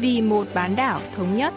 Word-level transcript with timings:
vì 0.00 0.22
một 0.22 0.46
bán 0.54 0.76
đảo 0.76 1.00
thống 1.16 1.36
nhất. 1.36 1.54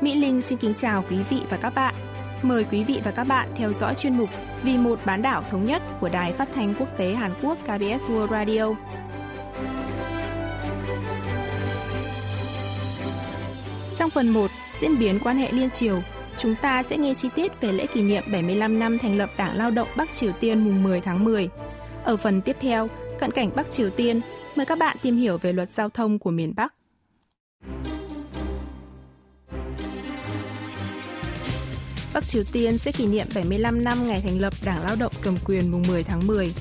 Mỹ 0.00 0.14
Linh 0.14 0.42
xin 0.42 0.58
kính 0.58 0.74
chào 0.74 1.04
quý 1.10 1.16
vị 1.30 1.40
và 1.50 1.56
các 1.56 1.74
bạn. 1.74 1.94
Mời 2.42 2.64
quý 2.64 2.84
vị 2.84 3.00
và 3.04 3.10
các 3.10 3.24
bạn 3.24 3.48
theo 3.56 3.72
dõi 3.72 3.94
chuyên 3.94 4.16
mục 4.16 4.28
Vì 4.62 4.78
một 4.78 4.98
bán 5.06 5.22
đảo 5.22 5.42
thống 5.50 5.66
nhất 5.66 5.82
của 6.00 6.08
Đài 6.08 6.32
Phát 6.32 6.48
thanh 6.54 6.74
Quốc 6.78 6.88
tế 6.96 7.14
Hàn 7.14 7.32
Quốc 7.42 7.58
KBS 7.64 8.10
World 8.10 8.28
Radio. 8.28 8.74
Trong 13.96 14.10
phần 14.10 14.28
1, 14.28 14.50
diễn 14.80 14.98
biến 14.98 15.18
quan 15.24 15.36
hệ 15.36 15.52
liên 15.52 15.70
triều, 15.70 16.00
chúng 16.38 16.54
ta 16.62 16.82
sẽ 16.82 16.96
nghe 16.96 17.14
chi 17.14 17.28
tiết 17.34 17.60
về 17.60 17.72
lễ 17.72 17.86
kỷ 17.86 18.02
niệm 18.02 18.22
75 18.32 18.78
năm 18.78 18.98
thành 18.98 19.18
lập 19.18 19.30
Đảng 19.36 19.56
Lao 19.56 19.70
động 19.70 19.88
Bắc 19.96 20.14
Triều 20.14 20.32
Tiên 20.32 20.64
mùng 20.64 20.82
10 20.82 21.00
tháng 21.00 21.24
10. 21.24 21.48
Ở 22.06 22.16
phần 22.16 22.40
tiếp 22.40 22.56
theo, 22.60 22.88
cận 23.18 23.30
cảnh 23.30 23.50
Bắc 23.54 23.70
Triều 23.70 23.90
Tiên, 23.90 24.20
mời 24.56 24.66
các 24.66 24.78
bạn 24.78 24.96
tìm 25.02 25.16
hiểu 25.16 25.38
về 25.38 25.52
luật 25.52 25.72
giao 25.72 25.88
thông 25.88 26.18
của 26.18 26.30
miền 26.30 26.52
Bắc. 26.56 26.74
Bắc 32.14 32.26
Triều 32.26 32.44
Tiên 32.52 32.78
sẽ 32.78 32.92
kỷ 32.92 33.06
niệm 33.06 33.26
75 33.34 33.84
năm 33.84 34.06
ngày 34.06 34.20
thành 34.20 34.40
lập 34.40 34.52
Đảng 34.64 34.82
Lao 34.84 34.96
động 35.00 35.12
cầm 35.22 35.36
quyền 35.44 35.72
mùng 35.72 35.82
10 35.88 36.02
tháng 36.02 36.26
10. 36.26 36.52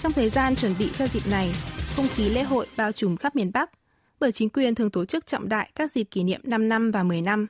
Trong 0.00 0.12
thời 0.12 0.28
gian 0.28 0.56
chuẩn 0.56 0.74
bị 0.78 0.90
cho 0.94 1.06
dịp 1.06 1.30
này, 1.30 1.54
không 1.96 2.06
khí 2.08 2.30
lễ 2.30 2.42
hội 2.42 2.66
bao 2.76 2.92
trùm 2.92 3.16
khắp 3.16 3.36
miền 3.36 3.50
Bắc, 3.54 3.70
bởi 4.20 4.32
chính 4.32 4.48
quyền 4.48 4.74
thường 4.74 4.90
tổ 4.90 5.04
chức 5.04 5.26
trọng 5.26 5.48
đại 5.48 5.70
các 5.74 5.90
dịp 5.90 6.04
kỷ 6.04 6.22
niệm 6.22 6.40
5 6.44 6.68
năm 6.68 6.90
và 6.90 7.02
10 7.02 7.20
năm. 7.20 7.46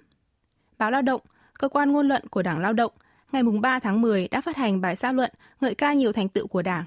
Báo 0.79 0.91
Lao 0.91 1.03
động, 1.03 1.21
cơ 1.59 1.69
quan 1.69 1.93
ngôn 1.93 2.09
luận 2.09 2.29
của 2.29 2.43
Đảng 2.43 2.59
Lao 2.59 2.73
động, 2.73 2.93
ngày 3.33 3.43
3 3.43 3.79
tháng 3.79 4.01
10 4.01 4.29
đã 4.29 4.41
phát 4.41 4.57
hành 4.57 4.81
bài 4.81 4.97
xã 4.97 5.13
luận 5.13 5.31
ngợi 5.61 5.75
ca 5.75 5.93
nhiều 5.93 6.13
thành 6.13 6.29
tựu 6.29 6.47
của 6.47 6.63
Đảng. 6.63 6.85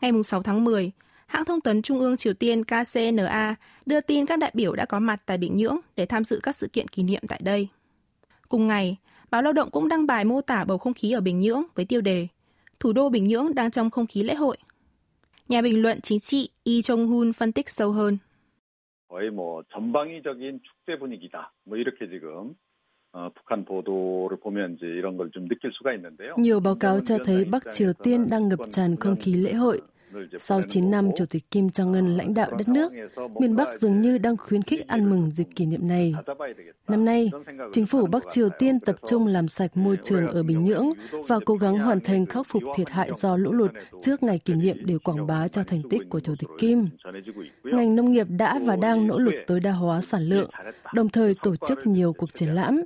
Ngày 0.00 0.12
6 0.24 0.42
tháng 0.42 0.64
10, 0.64 0.90
hãng 1.26 1.44
thông 1.44 1.60
tấn 1.60 1.82
Trung 1.82 1.98
ương 1.98 2.16
Triều 2.16 2.34
Tiên 2.34 2.64
KCNA 2.64 3.54
đưa 3.86 4.00
tin 4.00 4.26
các 4.26 4.38
đại 4.38 4.50
biểu 4.54 4.74
đã 4.74 4.84
có 4.84 5.00
mặt 5.00 5.22
tại 5.26 5.38
Bình 5.38 5.56
Nhưỡng 5.56 5.78
để 5.96 6.06
tham 6.06 6.24
dự 6.24 6.40
các 6.42 6.56
sự 6.56 6.68
kiện 6.72 6.88
kỷ 6.88 7.02
niệm 7.02 7.22
tại 7.28 7.40
đây. 7.42 7.68
Cùng 8.48 8.66
ngày, 8.66 8.96
báo 9.30 9.42
Lao 9.42 9.52
động 9.52 9.70
cũng 9.70 9.88
đăng 9.88 10.06
bài 10.06 10.24
mô 10.24 10.40
tả 10.40 10.64
bầu 10.64 10.78
không 10.78 10.94
khí 10.94 11.12
ở 11.12 11.20
Bình 11.20 11.40
Nhưỡng 11.40 11.62
với 11.74 11.84
tiêu 11.84 12.00
đề 12.00 12.28
Thủ 12.80 12.92
đô 12.92 13.08
Bình 13.08 13.28
Nhưỡng 13.28 13.54
đang 13.54 13.70
trong 13.70 13.90
không 13.90 14.06
khí 14.06 14.22
lễ 14.22 14.34
hội. 14.34 14.56
Nhà 15.48 15.62
bình 15.62 15.82
luận 15.82 16.00
chính 16.00 16.20
trị 16.20 16.48
Lee 16.64 16.80
Jong-hun 16.80 17.32
phân 17.32 17.52
tích 17.52 17.70
sâu 17.70 17.92
hơn. 17.92 18.18
거의 19.12 19.30
뭐 19.30 19.62
전방위적인 19.68 20.60
축제 20.62 20.98
분위기다. 20.98 21.52
뭐 21.64 21.76
이렇게 21.76 22.08
지금 22.08 22.28
어, 22.28 22.54
북한 23.16 23.64
보도를 23.64 24.38
보면 24.40 24.74
이제 24.74 24.86
이런 24.86 25.16
걸 25.16 25.30
좀 25.30 25.46
느낄 25.48 25.70
수가 25.72 25.92
있는데요. 25.94 26.34
Nhiều 26.36 26.60
báo 26.60 26.74
cáo 26.74 27.00
cho 27.00 27.18
thấy 27.24 27.44
Bắc 27.44 27.62
Triều 27.72 27.92
Tiên 27.92 28.30
đang 28.30 28.48
ngập 28.48 28.60
tràn 28.70 28.96
không 28.96 29.16
khí 29.16 29.34
lễ 29.34 29.52
hội. 29.52 29.80
Sau 30.40 30.62
9 30.68 30.90
năm 30.90 31.10
Chủ 31.16 31.24
tịch 31.30 31.50
Kim 31.50 31.66
Jong-un 31.66 32.16
lãnh 32.16 32.34
đạo 32.34 32.50
đất 32.58 32.68
nước, 32.68 32.92
miền 33.40 33.56
Bắc 33.56 33.68
dường 33.78 34.00
như 34.00 34.18
đang 34.18 34.36
khuyến 34.36 34.62
khích 34.62 34.88
ăn 34.88 35.10
mừng 35.10 35.30
dịp 35.30 35.46
kỷ 35.56 35.66
niệm 35.66 35.88
này. 35.88 36.14
Năm 36.88 37.04
nay, 37.04 37.30
chính 37.72 37.86
phủ 37.86 38.06
Bắc 38.06 38.22
Triều 38.30 38.48
Tiên 38.58 38.80
tập 38.80 38.96
trung 39.08 39.26
làm 39.26 39.48
sạch 39.48 39.76
môi 39.76 39.98
trường 40.02 40.26
ở 40.26 40.42
Bình 40.42 40.64
Nhưỡng 40.64 40.90
và 41.28 41.38
cố 41.44 41.54
gắng 41.54 41.78
hoàn 41.78 42.00
thành 42.00 42.26
khắc 42.26 42.46
phục 42.48 42.62
thiệt 42.76 42.90
hại 42.90 43.10
do 43.14 43.36
lũ 43.36 43.52
lụt 43.52 43.70
trước 44.02 44.22
ngày 44.22 44.38
kỷ 44.38 44.54
niệm 44.54 44.76
để 44.84 44.98
quảng 45.04 45.26
bá 45.26 45.48
cho 45.48 45.62
thành 45.62 45.82
tích 45.90 46.02
của 46.10 46.20
Chủ 46.20 46.34
tịch 46.38 46.50
Kim. 46.58 46.88
Ngành 47.64 47.96
nông 47.96 48.12
nghiệp 48.12 48.26
đã 48.30 48.60
và 48.66 48.76
đang 48.76 49.06
nỗ 49.06 49.18
lực 49.18 49.34
tối 49.46 49.60
đa 49.60 49.72
hóa 49.72 50.00
sản 50.00 50.22
lượng, 50.22 50.50
đồng 50.94 51.08
thời 51.08 51.34
tổ 51.42 51.56
chức 51.56 51.86
nhiều 51.86 52.12
cuộc 52.12 52.34
triển 52.34 52.48
lãm. 52.48 52.82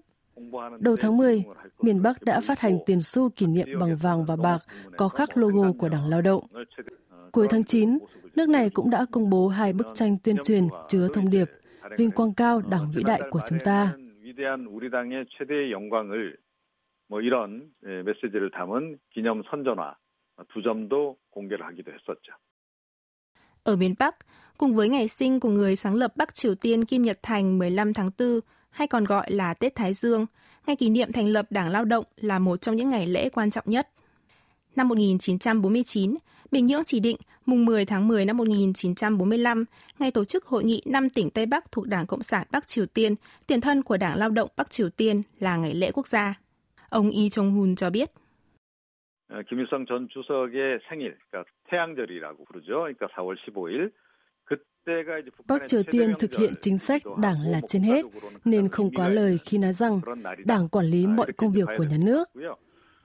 Đầu 0.79 0.95
tháng 0.99 1.17
10, 1.17 1.43
miền 1.81 2.01
Bắc 2.01 2.21
đã 2.21 2.41
phát 2.41 2.59
hành 2.59 2.77
tiền 2.85 3.01
xu 3.01 3.29
kỷ 3.29 3.45
niệm 3.45 3.67
bằng 3.79 3.95
vàng 3.95 4.25
và 4.25 4.35
bạc 4.35 4.59
có 4.97 5.09
khắc 5.09 5.37
logo 5.37 5.71
của 5.79 5.89
Đảng 5.89 6.09
Lao 6.09 6.21
động. 6.21 6.43
Cuối 7.31 7.47
tháng 7.49 7.63
9, 7.63 7.97
nước 8.35 8.49
này 8.49 8.69
cũng 8.69 8.89
đã 8.89 9.05
công 9.11 9.29
bố 9.29 9.47
hai 9.47 9.73
bức 9.73 9.87
tranh 9.95 10.17
tuyên 10.23 10.35
truyền 10.43 10.67
chứa 10.89 11.07
thông 11.13 11.29
điệp 11.29 11.47
Vinh 11.97 12.11
quang 12.11 12.33
cao 12.33 12.61
Đảng 12.69 12.91
vĩ 12.91 13.03
đại 13.03 13.21
của 13.31 13.39
chúng 13.49 13.59
ta. 13.65 13.93
Ở 23.63 23.75
miền 23.75 23.93
Bắc, 23.99 24.15
cùng 24.57 24.73
với 24.73 24.89
ngày 24.89 25.07
sinh 25.07 25.39
của 25.39 25.49
người 25.49 25.75
sáng 25.75 25.95
lập 25.95 26.13
Bắc 26.15 26.33
Triều 26.33 26.55
Tiên 26.55 26.85
Kim 26.85 27.01
Nhật 27.01 27.19
Thành 27.23 27.59
15 27.59 27.93
tháng 27.93 28.09
4, 28.19 28.39
hay 28.70 28.86
còn 28.88 29.04
gọi 29.04 29.30
là 29.30 29.54
Tết 29.54 29.74
Thái 29.74 29.94
Dương, 29.94 30.26
ngày 30.66 30.76
kỷ 30.76 30.88
niệm 30.88 31.12
thành 31.12 31.28
lập 31.28 31.46
Đảng 31.50 31.70
Lao 31.70 31.84
động 31.84 32.04
là 32.16 32.38
một 32.38 32.56
trong 32.56 32.76
những 32.76 32.88
ngày 32.88 33.06
lễ 33.06 33.28
quan 33.28 33.50
trọng 33.50 33.64
nhất. 33.66 33.88
Năm 34.76 34.88
1949, 34.88 36.16
Bình 36.50 36.66
Nhưỡng 36.66 36.84
chỉ 36.84 37.00
định 37.00 37.16
mùng 37.46 37.64
10 37.64 37.84
tháng 37.84 38.08
10 38.08 38.24
năm 38.24 38.36
1945, 38.36 39.64
ngày 39.98 40.10
tổ 40.10 40.24
chức 40.24 40.46
hội 40.46 40.64
nghị 40.64 40.82
5 40.86 41.10
tỉnh 41.10 41.30
Tây 41.30 41.46
Bắc 41.46 41.72
thuộc 41.72 41.86
Đảng 41.86 42.06
Cộng 42.06 42.22
sản 42.22 42.46
Bắc 42.50 42.66
Triều 42.66 42.86
Tiên, 42.86 43.14
tiền 43.46 43.60
thân 43.60 43.82
của 43.82 43.96
Đảng 43.96 44.18
Lao 44.18 44.30
động 44.30 44.50
Bắc 44.56 44.70
Triều 44.70 44.90
Tiên 44.90 45.22
là 45.40 45.56
ngày 45.56 45.74
lễ 45.74 45.90
quốc 45.92 46.06
gia. 46.06 46.34
Ông 46.88 47.06
Lee 47.06 47.28
Jong-hun 47.28 47.76
cho 47.76 47.90
biết. 47.90 48.10
김일성 49.48 49.86
전 49.86 50.08
주석의 50.08 50.78
생일, 50.88 51.18
그러니까 51.30 51.50
태양절이라고 51.68 52.44
부르죠. 52.44 52.86
그러니까 52.86 53.08
4월 53.08 53.36
15일. 53.36 53.90
Bắc 55.47 55.67
Triều 55.67 55.83
Tiên 55.83 56.13
thực 56.19 56.35
hiện 56.35 56.53
chính 56.61 56.77
sách 56.77 57.01
đảng 57.21 57.41
là 57.41 57.61
trên 57.67 57.81
hết, 57.81 58.05
nên 58.45 58.67
không 58.67 58.91
quá 58.95 59.07
lời 59.07 59.37
khi 59.45 59.57
nói 59.57 59.73
rằng 59.73 60.01
đảng 60.45 60.69
quản 60.69 60.85
lý 60.85 61.07
mọi 61.07 61.31
công 61.31 61.51
việc 61.51 61.67
của 61.77 61.83
nhà 61.83 61.97
nước. 61.99 62.29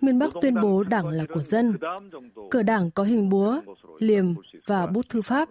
Miền 0.01 0.19
Bắc 0.19 0.31
tuyên 0.43 0.55
bố 0.63 0.85
đảng 0.85 1.09
là 1.09 1.25
của 1.35 1.41
dân. 1.41 1.77
Cờ 2.51 2.63
đảng 2.63 2.91
có 2.91 3.03
hình 3.03 3.29
búa, 3.29 3.61
liềm 3.99 4.25
và 4.67 4.87
bút 4.87 5.09
thư 5.09 5.23
pháp, 5.23 5.49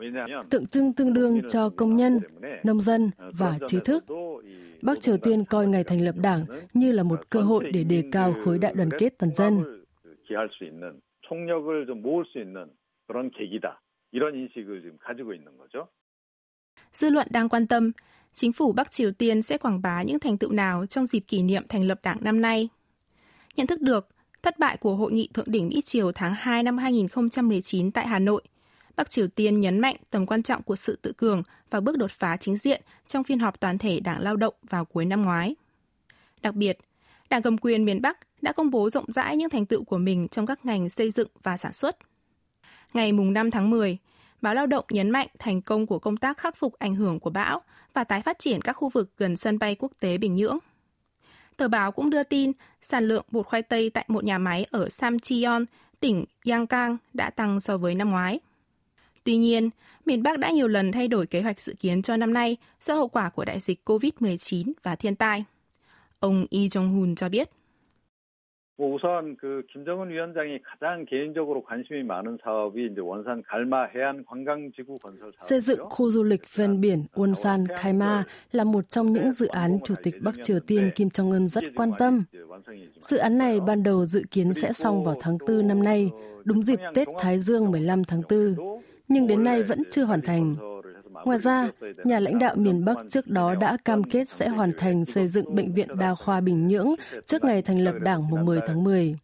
tượng 0.49 0.65
trưng 0.65 0.93
tương 0.93 1.13
đương 1.13 1.41
cho 1.49 1.69
công 1.69 1.95
nhân, 1.95 2.19
nông 2.63 2.81
dân 2.81 3.11
và 3.17 3.59
trí 3.65 3.79
thức. 3.79 4.03
Bắc 4.81 5.01
Triều 5.01 5.17
Tiên 5.17 5.45
coi 5.45 5.67
ngày 5.67 5.83
thành 5.83 6.01
lập 6.01 6.15
đảng 6.17 6.45
như 6.73 6.91
là 6.91 7.03
một 7.03 7.29
cơ 7.29 7.41
hội 7.41 7.71
để 7.71 7.83
đề 7.83 8.03
cao 8.11 8.33
khối 8.45 8.59
đại 8.59 8.73
đoàn 8.75 8.89
kết 8.99 9.13
toàn 9.19 9.33
dân. 9.33 9.63
Dư 16.93 17.09
luận 17.09 17.27
đang 17.29 17.49
quan 17.49 17.67
tâm, 17.67 17.91
chính 18.33 18.53
phủ 18.53 18.71
Bắc 18.71 18.91
Triều 18.91 19.11
Tiên 19.11 19.41
sẽ 19.41 19.57
quảng 19.57 19.81
bá 19.81 20.03
những 20.03 20.19
thành 20.19 20.37
tựu 20.37 20.51
nào 20.51 20.85
trong 20.85 21.05
dịp 21.05 21.19
kỷ 21.19 21.43
niệm 21.43 21.63
thành 21.69 21.83
lập 21.83 21.99
đảng 22.03 22.17
năm 22.21 22.41
nay. 22.41 22.69
Nhận 23.55 23.67
thức 23.67 23.81
được 23.81 24.07
thất 24.43 24.59
bại 24.59 24.77
của 24.77 24.95
Hội 24.95 25.11
nghị 25.11 25.29
Thượng 25.33 25.51
đỉnh 25.51 25.67
Mỹ 25.67 25.81
Triều 25.81 26.11
tháng 26.11 26.33
2 26.33 26.63
năm 26.63 26.77
2019 26.77 27.91
tại 27.91 28.07
Hà 28.07 28.19
Nội, 28.19 28.43
Bắc 28.95 29.09
Triều 29.09 29.27
Tiên 29.27 29.59
nhấn 29.59 29.79
mạnh 29.79 29.95
tầm 30.09 30.25
quan 30.25 30.43
trọng 30.43 30.63
của 30.63 30.75
sự 30.75 30.99
tự 31.01 31.13
cường 31.17 31.43
và 31.69 31.81
bước 31.81 31.97
đột 31.97 32.11
phá 32.11 32.37
chính 32.37 32.57
diện 32.57 32.81
trong 33.07 33.23
phiên 33.23 33.39
họp 33.39 33.59
toàn 33.59 33.77
thể 33.77 33.99
Đảng 33.99 34.21
Lao 34.21 34.35
động 34.35 34.53
vào 34.69 34.85
cuối 34.85 35.05
năm 35.05 35.21
ngoái. 35.21 35.55
Đặc 36.41 36.55
biệt, 36.55 36.77
Đảng 37.29 37.41
cầm 37.41 37.57
quyền 37.57 37.85
miền 37.85 38.01
Bắc 38.01 38.17
đã 38.41 38.51
công 38.51 38.71
bố 38.71 38.89
rộng 38.89 39.11
rãi 39.11 39.37
những 39.37 39.49
thành 39.49 39.65
tựu 39.65 39.83
của 39.83 39.97
mình 39.97 40.27
trong 40.27 40.45
các 40.45 40.65
ngành 40.65 40.89
xây 40.89 41.11
dựng 41.11 41.29
và 41.43 41.57
sản 41.57 41.73
xuất. 41.73 41.97
Ngày 42.93 43.11
5 43.11 43.51
tháng 43.51 43.69
10, 43.69 43.97
Báo 44.41 44.55
Lao 44.55 44.67
động 44.67 44.85
nhấn 44.89 45.09
mạnh 45.09 45.27
thành 45.39 45.61
công 45.61 45.87
của 45.87 45.99
công 45.99 46.17
tác 46.17 46.37
khắc 46.37 46.55
phục 46.55 46.73
ảnh 46.73 46.95
hưởng 46.95 47.19
của 47.19 47.29
bão 47.29 47.61
và 47.93 48.03
tái 48.03 48.21
phát 48.21 48.39
triển 48.39 48.61
các 48.61 48.73
khu 48.73 48.89
vực 48.89 49.09
gần 49.17 49.35
sân 49.35 49.59
bay 49.59 49.75
quốc 49.75 49.91
tế 49.99 50.17
Bình 50.17 50.35
Nhưỡng. 50.35 50.57
Tờ 51.57 51.67
báo 51.67 51.91
cũng 51.91 52.09
đưa 52.09 52.23
tin 52.23 52.51
sản 52.81 53.07
lượng 53.07 53.25
bột 53.31 53.45
khoai 53.45 53.61
tây 53.61 53.89
tại 53.89 54.05
một 54.07 54.23
nhà 54.23 54.37
máy 54.37 54.65
ở 54.71 54.89
Samcheon, 54.89 55.65
tỉnh 55.99 56.25
Yangkang 56.45 56.97
đã 57.13 57.29
tăng 57.29 57.61
so 57.61 57.77
với 57.77 57.95
năm 57.95 58.09
ngoái. 58.09 58.39
Tuy 59.23 59.37
nhiên, 59.37 59.69
miền 60.05 60.23
Bắc 60.23 60.39
đã 60.39 60.51
nhiều 60.51 60.67
lần 60.67 60.91
thay 60.91 61.07
đổi 61.07 61.27
kế 61.27 61.41
hoạch 61.41 61.61
dự 61.61 61.73
kiến 61.79 62.01
cho 62.01 62.17
năm 62.17 62.33
nay 62.33 62.57
do 62.81 62.95
hậu 62.95 63.07
quả 63.07 63.29
của 63.29 63.45
đại 63.45 63.59
dịch 63.59 63.81
COVID-19 63.85 64.71
và 64.83 64.95
thiên 64.95 65.15
tai. 65.15 65.43
Ông 66.19 66.45
Lee 66.51 66.67
Jong-hun 66.67 67.15
cho 67.15 67.29
biết. 67.29 67.49
뭐 68.80 68.94
우선 68.94 69.36
그 69.36 69.62
김정은 69.72 70.08
위원장이 70.08 70.58
가장 70.62 71.04
개인적으로 71.04 71.62
관심이 71.62 72.02
많은 72.02 72.38
사업이 72.42 72.86
이제 72.86 73.00
원산 73.00 73.42
갈마 73.42 73.84
해안 73.84 74.24
관광지구 74.24 74.96
건설 75.02 75.32
사업. 75.32 75.48
Xây 75.48 75.60
dựng 75.60 75.88
khu 75.90 76.10
du 76.10 76.24
lịch 76.24 76.42
ven 76.56 76.80
biển 76.80 77.04
Wonsan 77.14 77.66
Kaima 77.76 78.24
là 78.52 78.64
một 78.64 78.90
trong 78.90 79.12
những 79.12 79.32
dự 79.32 79.46
án 79.46 79.78
Chủ 79.84 79.94
tịch 80.02 80.14
Bắc 80.22 80.34
Triều 80.42 80.60
Tiên 80.60 80.90
Kim 80.94 81.08
Jong 81.08 81.32
Un 81.32 81.48
rất 81.48 81.64
quan 81.76 81.90
tâm. 81.98 82.24
Dự 83.00 83.16
án 83.16 83.38
này 83.38 83.60
ban 83.60 83.82
đầu 83.82 84.04
dự 84.04 84.22
kiến 84.30 84.54
sẽ 84.54 84.72
xong 84.72 85.04
vào 85.04 85.14
tháng 85.20 85.38
4 85.48 85.68
năm 85.68 85.82
nay, 85.82 86.10
đúng 86.44 86.62
dịp 86.62 86.80
Tết 86.94 87.08
Thái 87.18 87.38
Dương 87.38 87.70
15 87.70 88.04
tháng 88.04 88.22
4, 88.30 88.80
nhưng 89.08 89.26
đến 89.26 89.44
nay 89.44 89.62
vẫn 89.62 89.82
chưa 89.90 90.04
hoàn 90.04 90.20
thành. 90.22 90.56
Ngoài 91.25 91.39
ra, 91.39 91.69
nhà 92.03 92.19
lãnh 92.19 92.39
đạo 92.39 92.55
miền 92.55 92.85
Bắc 92.85 92.97
trước 93.09 93.27
đó 93.27 93.55
đã 93.55 93.77
cam 93.85 94.03
kết 94.03 94.29
sẽ 94.29 94.49
hoàn 94.49 94.71
thành 94.77 95.05
xây 95.05 95.27
dựng 95.27 95.55
Bệnh 95.55 95.73
viện 95.73 95.87
Đa 95.99 96.15
khoa 96.15 96.41
Bình 96.41 96.67
Nhưỡng 96.67 96.95
trước 97.25 97.43
ngày 97.43 97.61
thành 97.61 97.79
lập 97.79 97.95
đảng 98.01 98.29
mùng 98.29 98.45
10 98.45 98.59
tháng 98.67 98.83
10. 98.83 99.15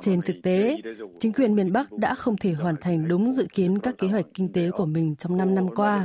Trên 0.00 0.22
thực 0.22 0.36
tế, 0.42 0.78
chính 1.20 1.32
quyền 1.32 1.56
miền 1.56 1.72
Bắc 1.72 1.92
đã 1.92 2.14
không 2.14 2.36
thể 2.36 2.52
hoàn 2.52 2.76
thành 2.80 3.08
đúng 3.08 3.32
dự 3.32 3.46
kiến 3.52 3.78
các 3.78 3.98
kế 3.98 4.08
hoạch 4.08 4.26
kinh 4.34 4.52
tế 4.52 4.70
của 4.70 4.86
mình 4.86 5.14
trong 5.16 5.36
5 5.36 5.54
năm 5.54 5.74
qua. 5.76 6.04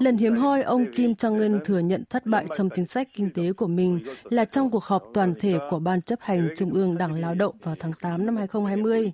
Lần 0.00 0.16
hiếm 0.16 0.36
hoi, 0.36 0.62
ông 0.62 0.86
Kim 0.94 1.12
Jong-un 1.12 1.60
thừa 1.64 1.78
nhận 1.78 2.04
thất 2.10 2.26
bại 2.26 2.46
trong 2.54 2.68
chính 2.74 2.86
sách 2.86 3.08
kinh 3.16 3.30
tế 3.30 3.52
của 3.52 3.66
mình 3.66 4.00
là 4.24 4.44
trong 4.44 4.70
cuộc 4.70 4.84
họp 4.84 5.04
toàn 5.14 5.34
thể 5.40 5.58
của 5.70 5.78
Ban 5.78 6.02
chấp 6.02 6.18
hành 6.22 6.48
Trung 6.56 6.70
ương 6.72 6.98
Đảng 6.98 7.20
Lao 7.20 7.34
động 7.34 7.54
vào 7.62 7.74
tháng 7.78 7.92
8 8.00 8.26
năm 8.26 8.36
2020. 8.36 9.12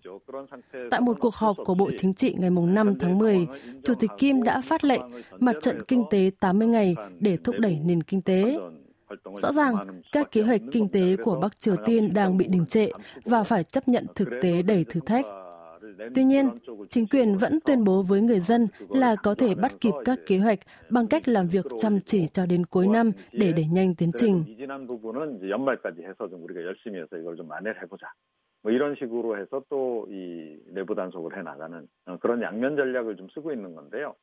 Tại 0.91 1.01
một 1.01 1.17
cuộc 1.21 1.35
họp 1.35 1.57
của 1.65 1.75
Bộ 1.75 1.91
Chính 1.99 2.15
trị 2.15 2.35
ngày 2.39 2.51
5 2.51 2.95
tháng 3.01 3.19
10, 3.19 3.47
Chủ 3.85 3.95
tịch 3.95 4.11
Kim 4.19 4.43
đã 4.43 4.61
phát 4.61 4.85
lệnh 4.85 5.01
mặt 5.40 5.56
trận 5.62 5.82
kinh 5.88 6.04
tế 6.10 6.32
80 6.40 6.68
ngày 6.68 6.96
để 7.20 7.38
thúc 7.44 7.56
đẩy 7.60 7.80
nền 7.86 8.04
kinh 8.04 8.22
tế. 8.22 8.60
Rõ 9.42 9.52
ràng, 9.52 10.02
các 10.12 10.32
kế 10.32 10.42
hoạch 10.42 10.62
kinh 10.72 10.90
tế 10.90 11.16
của 11.24 11.40
Bắc 11.42 11.60
Triều 11.60 11.76
Tiên 11.86 12.14
đang 12.14 12.38
bị 12.38 12.48
đình 12.48 12.66
trệ 12.66 12.88
và 13.26 13.44
phải 13.44 13.64
chấp 13.64 13.88
nhận 13.88 14.06
thực 14.16 14.30
tế 14.42 14.62
đầy 14.62 14.86
thử 14.90 15.00
thách. 15.06 15.26
Tuy 16.16 16.24
nhiên, 16.24 16.50
chính 16.90 17.08
quyền 17.08 17.36
vẫn 17.36 17.60
tuyên 17.66 17.84
bố 17.84 18.02
với 18.02 18.22
người 18.22 18.40
dân 18.40 18.68
là 18.90 19.16
có 19.24 19.36
thể 19.36 19.56
bắt 19.56 19.72
kịp 19.82 19.94
các 20.06 20.20
kế 20.26 20.38
hoạch 20.38 20.60
bằng 20.90 21.08
cách 21.08 21.28
làm 21.28 21.48
việc 21.48 21.66
chăm 21.78 22.00
chỉ 22.00 22.28
cho 22.28 22.46
đến 22.46 22.66
cuối 22.66 22.88
năm 22.88 23.12
để 23.32 23.52
đẩy 23.52 23.66
nhanh 23.72 23.96
tiến 23.96 24.12
trình. 24.18 24.44
뭐 28.66 28.74
이런 28.74 28.96
식으로 28.96 29.38
해서 29.38 29.62
또 29.70 30.08
이 30.10 30.58
내부 30.74 30.96
단속을 30.96 31.38
해 31.38 31.44
나가는 31.44 31.88
그런 32.20 32.42
양면 32.42 32.76
전략을 32.76 33.16
좀 33.16 33.28
쓰고 33.30 33.54
있는 33.54 33.76
건데요. 33.76 34.16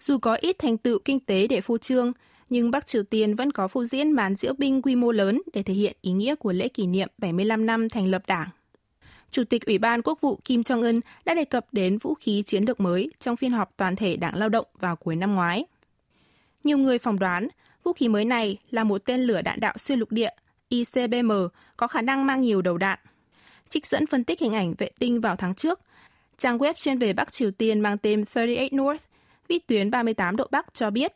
Dù 0.00 0.18
có 0.18 0.34
ít 0.34 0.56
thành 0.58 0.78
tựu 0.78 0.98
kinh 0.98 1.20
tế 1.20 1.46
để 1.46 1.60
phô 1.60 1.78
trương, 1.78 2.12
nhưng 2.50 2.70
Bắc 2.70 2.86
Triều 2.86 3.02
Tiên 3.02 3.34
vẫn 3.34 3.52
có 3.52 3.68
phô 3.68 3.84
diễn 3.84 4.10
màn 4.10 4.36
diễu 4.36 4.54
binh 4.54 4.82
quy 4.82 4.96
mô 4.96 5.12
lớn 5.12 5.42
để 5.52 5.62
thể 5.62 5.74
hiện 5.74 5.96
ý 6.00 6.12
nghĩa 6.12 6.34
của 6.34 6.52
lễ 6.52 6.68
kỷ 6.68 6.86
niệm 6.86 7.08
75 7.18 7.66
năm 7.66 7.88
thành 7.88 8.06
lập 8.06 8.22
đảng. 8.26 8.48
Chủ 9.30 9.44
tịch 9.44 9.66
Ủy 9.66 9.78
ban 9.78 10.02
Quốc 10.02 10.20
vụ 10.20 10.38
Kim 10.44 10.60
Jong-un 10.60 11.00
đã 11.24 11.34
đề 11.34 11.44
cập 11.44 11.66
đến 11.72 11.98
vũ 11.98 12.14
khí 12.14 12.42
chiến 12.46 12.64
lược 12.64 12.80
mới 12.80 13.10
trong 13.20 13.36
phiên 13.36 13.52
họp 13.52 13.76
toàn 13.76 13.96
thể 13.96 14.16
Đảng 14.16 14.36
Lao 14.36 14.48
động 14.48 14.66
vào 14.80 14.96
cuối 14.96 15.16
năm 15.16 15.34
ngoái. 15.34 15.64
Nhiều 16.64 16.78
người 16.78 16.98
phỏng 16.98 17.18
đoán 17.18 17.48
vũ 17.84 17.92
khí 17.92 18.08
mới 18.08 18.24
này 18.24 18.58
là 18.70 18.84
một 18.84 19.04
tên 19.04 19.20
lửa 19.20 19.42
đạn 19.42 19.60
đạo 19.60 19.74
xuyên 19.78 19.98
lục 19.98 20.12
địa 20.12 20.30
ICBM 20.68 21.32
có 21.76 21.86
khả 21.86 22.02
năng 22.02 22.26
mang 22.26 22.40
nhiều 22.40 22.62
đầu 22.62 22.78
đạn. 22.78 22.98
Trích 23.68 23.86
dẫn 23.86 24.06
phân 24.06 24.24
tích 24.24 24.40
hình 24.40 24.54
ảnh 24.54 24.74
vệ 24.78 24.90
tinh 24.98 25.20
vào 25.20 25.36
tháng 25.36 25.54
trước, 25.54 25.80
trang 26.38 26.58
web 26.58 26.74
chuyên 26.74 26.98
về 26.98 27.12
Bắc 27.12 27.32
Triều 27.32 27.50
Tiên 27.50 27.80
mang 27.80 27.98
tên 27.98 28.24
38 28.34 28.68
North, 28.76 29.04
vĩ 29.47 29.59
tuyến 29.59 29.91
38 29.91 30.35
độ 30.35 30.47
Bắc 30.51 30.73
cho 30.73 30.91
biết 30.91 31.13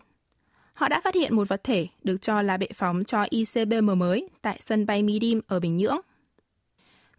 họ 0.74 0.90
đã 0.90 1.02
phát 1.02 1.16
hiện 1.16 1.36
một 1.36 1.48
vật 1.48 1.64
thể 1.64 1.88
được 2.04 2.22
cho 2.22 2.42
là 2.42 2.58
bệ 2.58 2.68
phóng 2.76 3.04
cho 3.04 3.26
ICBM 3.30 4.00
mới 4.00 4.30
tại 4.42 4.58
sân 4.60 4.86
bay 4.86 5.04
Midim 5.04 5.42
ở 5.48 5.60
Bình 5.60 5.78
Nhưỡng 5.78 5.98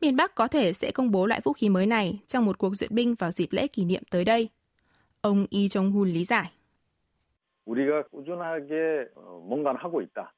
miền 0.00 0.16
Bắc 0.16 0.34
có 0.34 0.48
thể 0.48 0.72
sẽ 0.72 0.90
công 0.90 1.10
bố 1.10 1.26
loại 1.26 1.40
vũ 1.44 1.52
khí 1.52 1.68
mới 1.68 1.86
này 1.86 2.18
trong 2.26 2.44
một 2.44 2.58
cuộc 2.58 2.74
duyệt 2.74 2.90
binh 2.90 3.14
vào 3.14 3.30
dịp 3.30 3.48
lễ 3.50 3.66
kỷ 3.66 3.84
niệm 3.84 4.02
tới 4.10 4.24
đây. 4.24 4.48
Ông 5.20 5.46
Lee 5.50 5.66
Jong-hun 5.66 6.04
lý 6.04 6.24
giải. 6.24 6.52
우리가 7.66 8.02
꾸준하게 8.12 9.08
뭔가를 9.48 9.76
하고 9.82 10.00
있다. 10.00 10.32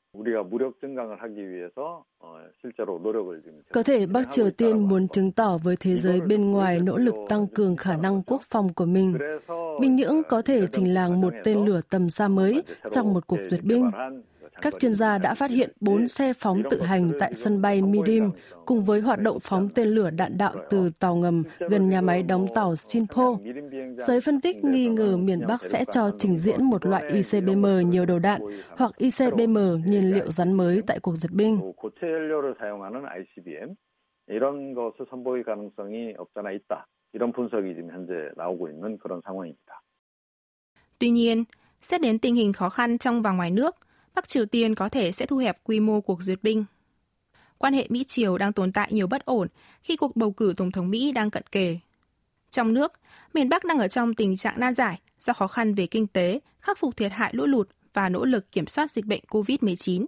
Có 3.74 3.84
thể 3.84 4.06
Bắc 4.06 4.32
Triều 4.32 4.50
Tiên 4.50 4.88
muốn 4.88 5.08
chứng 5.08 5.32
tỏ 5.32 5.58
với 5.64 5.76
thế 5.80 5.98
giới 5.98 6.22
bên 6.22 6.52
ngoài 6.52 6.80
nỗ 6.80 6.98
lực 6.98 7.16
tăng 7.30 7.48
cường 7.48 7.76
khả 7.76 7.98
năng 7.98 8.24
quốc 8.24 8.42
phòng 8.52 8.74
của 8.74 8.86
mình. 8.86 9.18
Bình 9.82 9.96
Nhưỡng 9.96 10.22
có 10.30 10.42
thể 10.42 10.68
trình 10.72 10.94
làng 10.94 11.22
một 11.22 11.34
tên 11.44 11.66
lửa 11.66 11.82
tầm 11.90 12.10
xa 12.10 12.28
mới 12.28 12.64
trong 12.92 13.14
một 13.14 13.28
cuộc 13.28 13.40
duyệt 13.50 13.64
binh 13.64 13.92
các 14.63 14.75
chuyên 14.81 14.95
gia 14.95 15.19
đã 15.19 15.35
phát 15.35 15.51
hiện 15.51 15.73
4 15.81 16.09
xe 16.09 16.33
phóng 16.33 16.63
tự 16.71 16.83
hành 16.83 17.13
tại 17.19 17.35
sân 17.35 17.63
bay 17.63 17.83
Midim 17.83 18.31
cùng 18.67 18.85
với 18.85 19.01
hoạt 19.01 19.21
động 19.21 19.39
phóng 19.41 19.69
tên 19.75 19.89
lửa 19.89 20.11
đạn 20.11 20.39
đạo 20.39 20.55
từ 20.71 20.91
tàu 20.99 21.17
ngầm 21.17 21.43
gần 21.59 21.89
nhà 21.89 22.01
máy 22.01 22.23
đóng 22.23 22.47
tàu 22.55 22.77
Sinpo. 22.77 23.37
Giới 23.97 24.21
phân 24.21 24.41
tích 24.41 24.65
nghi 24.65 24.89
ngờ 24.89 25.17
miền 25.17 25.47
Bắc 25.49 25.65
sẽ 25.65 25.85
cho 25.93 26.11
trình 26.19 26.39
diễn 26.39 26.65
một 26.65 26.87
loại 26.87 27.05
ICBM 27.09 27.67
nhiều 27.91 28.07
đầu 28.07 28.19
đạn 28.19 28.41
hoặc 28.77 28.93
ICBM 28.97 29.59
nhiên 29.87 30.11
liệu 30.15 30.31
rắn 30.31 30.53
mới 30.53 30.83
tại 30.87 31.01
cuộc 31.01 31.17
giật 31.17 31.31
binh. 31.31 31.61
이런 34.29 34.75
것을 34.75 35.07
선보일 35.11 35.43
가능성이 35.43 36.15
없잖아 36.19 36.53
있다. 36.53 36.87
이런 37.13 37.33
분석이 37.33 37.75
지금 37.75 37.91
현재 37.91 38.13
나오고 38.37 38.69
있는 38.69 38.99
그런 38.99 39.21
상황입니다. 39.25 39.83
Tuy 40.99 41.11
nhiên, 41.11 41.45
xét 41.81 42.01
đến 42.01 42.19
tình 42.19 42.35
hình 42.35 42.53
khó 42.53 42.69
khăn 42.69 42.99
trong 42.99 43.23
và 43.23 43.33
ngoài 43.33 43.51
nước, 43.51 43.77
Bắc 44.16 44.28
Triều 44.28 44.46
Tiên 44.46 44.76
có 44.76 44.90
thể 44.90 45.12
sẽ 45.12 45.26
thu 45.26 45.38
hẹp 45.38 45.58
quy 45.64 45.80
mô 45.80 46.02
cuộc 46.02 46.22
duyệt 46.22 46.44
binh. 46.44 46.66
Quan 47.58 47.74
hệ 47.74 47.88
Mỹ-Triều 47.90 48.38
đang 48.38 48.54
tồn 48.54 48.72
tại 48.72 48.90
nhiều 48.92 49.08
bất 49.08 49.26
ổn 49.26 49.48
khi 49.82 49.96
cuộc 49.96 50.16
bầu 50.16 50.32
cử 50.32 50.54
Tổng 50.58 50.72
thống 50.72 50.90
Mỹ 50.90 51.12
đang 51.12 51.30
cận 51.30 51.44
kề. 51.52 51.78
Trong 52.50 52.74
nước, 52.74 52.94
miền 53.34 53.50
Bắc 53.50 53.66
đang 53.66 53.80
ở 53.80 53.88
trong 53.88 54.14
tình 54.14 54.38
trạng 54.38 54.60
nan 54.60 54.76
giải 54.76 55.00
do 55.20 55.34
khó 55.34 55.48
khăn 55.48 55.74
về 55.74 55.88
kinh 55.88 56.08
tế, 56.08 56.40
khắc 56.60 56.78
phục 56.78 56.98
thiệt 56.98 57.12
hại 57.12 57.32
lũ 57.34 57.46
lụt 57.46 57.70
và 57.94 58.10
nỗ 58.10 58.26
lực 58.26 58.52
kiểm 58.52 58.68
soát 58.68 58.92
dịch 58.92 59.06
bệnh 59.06 59.22
COVID-19. 59.28 60.06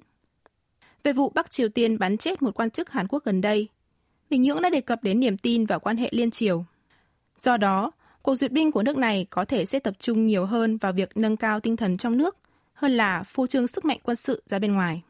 Về 1.03 1.13
vụ 1.13 1.29
Bắc 1.29 1.51
Triều 1.51 1.69
Tiên 1.69 1.99
bắn 1.99 2.17
chết 2.17 2.41
một 2.41 2.55
quan 2.55 2.69
chức 2.69 2.89
Hàn 2.89 3.07
Quốc 3.07 3.23
gần 3.25 3.41
đây, 3.41 3.67
Bình 4.29 4.41
Nhưỡng 4.41 4.61
đã 4.61 4.69
đề 4.69 4.81
cập 4.81 5.03
đến 5.03 5.19
niềm 5.19 5.37
tin 5.37 5.65
vào 5.65 5.79
quan 5.79 5.97
hệ 5.97 6.09
liên 6.11 6.31
triều. 6.31 6.65
Do 7.37 7.57
đó, 7.57 7.91
cuộc 8.21 8.35
duyệt 8.35 8.51
binh 8.51 8.71
của 8.71 8.83
nước 8.83 8.97
này 8.97 9.27
có 9.29 9.45
thể 9.45 9.65
sẽ 9.65 9.79
tập 9.79 9.93
trung 9.99 10.27
nhiều 10.27 10.45
hơn 10.45 10.77
vào 10.77 10.93
việc 10.93 11.17
nâng 11.17 11.37
cao 11.37 11.59
tinh 11.59 11.77
thần 11.77 11.97
trong 11.97 12.17
nước 12.17 12.37
hơn 12.74 12.92
là 12.92 13.22
phô 13.22 13.46
trương 13.46 13.66
sức 13.66 13.84
mạnh 13.84 13.98
quân 14.02 14.16
sự 14.16 14.42
ra 14.46 14.58
bên 14.58 14.74
ngoài. 14.74 15.02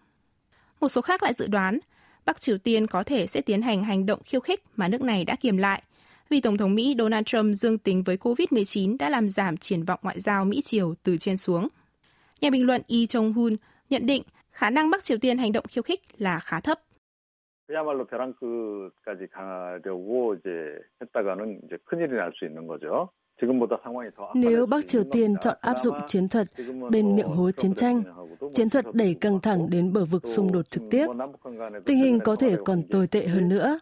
Một 0.81 0.89
số 0.89 1.01
khác 1.01 1.23
lại 1.23 1.33
dự 1.33 1.47
đoán 1.47 1.79
Bắc 2.27 2.41
Triều 2.41 2.59
Tiên 2.59 2.87
có 2.87 3.03
thể 3.03 3.27
sẽ 3.27 3.41
tiến 3.41 3.63
hành 3.63 3.85
hành 3.85 4.07
động 4.07 4.21
khiêu 4.25 4.41
khích 4.41 4.63
mà 4.77 4.89
nước 4.89 5.01
này 5.01 5.25
đã 5.25 5.37
kiềm 5.41 5.57
lại, 5.57 5.83
vì 6.29 6.41
Tổng 6.41 6.57
thống 6.57 6.75
Mỹ 6.75 6.95
Donald 6.99 7.25
Trump 7.25 7.57
dương 7.57 7.79
tính 7.79 8.03
với 8.03 8.17
COVID-19 8.17 8.97
đã 8.99 9.11
làm 9.11 9.29
giảm 9.29 9.57
triển 9.57 9.85
vọng 9.85 10.01
ngoại 10.03 10.21
giao 10.21 10.45
Mỹ-Triều 10.45 10.95
từ 11.03 11.17
trên 11.17 11.37
xuống. 11.37 11.69
Nhà 12.41 12.51
bình 12.51 12.67
luận 12.67 12.83
Lee 12.89 13.05
Jong-hun 13.05 13.57
nhận 13.91 14.07
định 14.07 14.23
khả 14.51 14.71
năng 14.71 14.91
Bắc 14.91 15.05
Triều 15.05 15.19
Tiên 15.19 15.39
hành 15.39 15.53
động 15.53 15.65
khiêu 15.69 15.83
khích 15.83 16.01
là 16.19 16.39
khá 16.39 16.61
thấp. 16.61 16.81
그야말로 17.71 18.05
벼랑끝까지 18.05 19.29
가려고 19.31 20.35
이제 20.35 20.51
했다가는 21.01 21.61
이제 21.65 21.79
큰일이 21.85 22.13
날 22.17 22.33
수 22.35 22.45
있는 22.45 22.67
거죠. 22.67 23.09
nếu 24.36 24.66
Bắc 24.66 24.88
Triều 24.88 25.04
Tiên 25.12 25.36
chọn 25.42 25.58
áp 25.62 25.76
dụng 25.84 25.96
chiến 26.08 26.28
thuật 26.28 26.48
bên 26.90 27.16
miệng 27.16 27.28
hố 27.28 27.52
chiến 27.52 27.74
tranh, 27.74 28.04
chiến 28.54 28.70
thuật 28.70 28.86
đẩy 28.94 29.14
căng 29.14 29.40
thẳng 29.40 29.70
đến 29.70 29.94
bờ 29.94 30.06
vực 30.06 30.28
xung 30.28 30.52
đột 30.52 30.70
trực 30.70 30.84
tiếp, 30.92 31.08
tình 31.86 31.98
hình 31.98 32.20
có 32.20 32.36
thể 32.36 32.56
còn 32.66 32.82
tồi 32.82 33.08
tệ 33.08 33.28
hơn 33.28 33.50
nữa. 33.50 33.80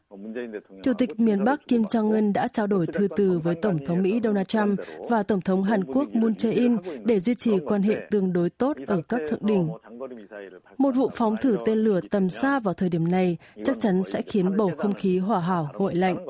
Chủ 0.83 0.93
tịch 0.93 1.19
miền 1.19 1.43
Bắc 1.43 1.67
Kim 1.67 1.81
Jong-un 1.81 2.33
đã 2.33 2.47
trao 2.47 2.67
đổi 2.67 2.87
thư 2.87 3.07
từ 3.15 3.39
với 3.39 3.55
Tổng 3.55 3.85
thống 3.85 4.03
Mỹ 4.03 4.19
Donald 4.23 4.47
Trump 4.47 4.79
và 5.09 5.23
Tổng 5.23 5.41
thống 5.41 5.63
Hàn 5.63 5.83
Quốc 5.83 6.09
Moon 6.13 6.31
Jae-in 6.31 6.77
để 7.03 7.19
duy 7.19 7.35
trì 7.35 7.59
quan 7.59 7.81
hệ 7.81 8.07
tương 8.11 8.33
đối 8.33 8.49
tốt 8.49 8.77
ở 8.87 9.01
cấp 9.01 9.19
thượng 9.29 9.45
đỉnh. 9.45 9.69
Một 10.77 10.91
vụ 10.95 11.09
phóng 11.15 11.35
thử 11.41 11.57
tên 11.65 11.77
lửa 11.77 11.99
tầm 12.11 12.29
xa 12.29 12.59
vào 12.59 12.73
thời 12.73 12.89
điểm 12.89 13.11
này 13.11 13.37
chắc 13.63 13.79
chắn 13.79 14.03
sẽ 14.03 14.21
khiến 14.21 14.57
bầu 14.57 14.71
không 14.77 14.93
khí 14.93 15.19
hòa 15.19 15.39
hảo 15.39 15.69
nguội 15.77 15.95
lạnh. 15.95 16.25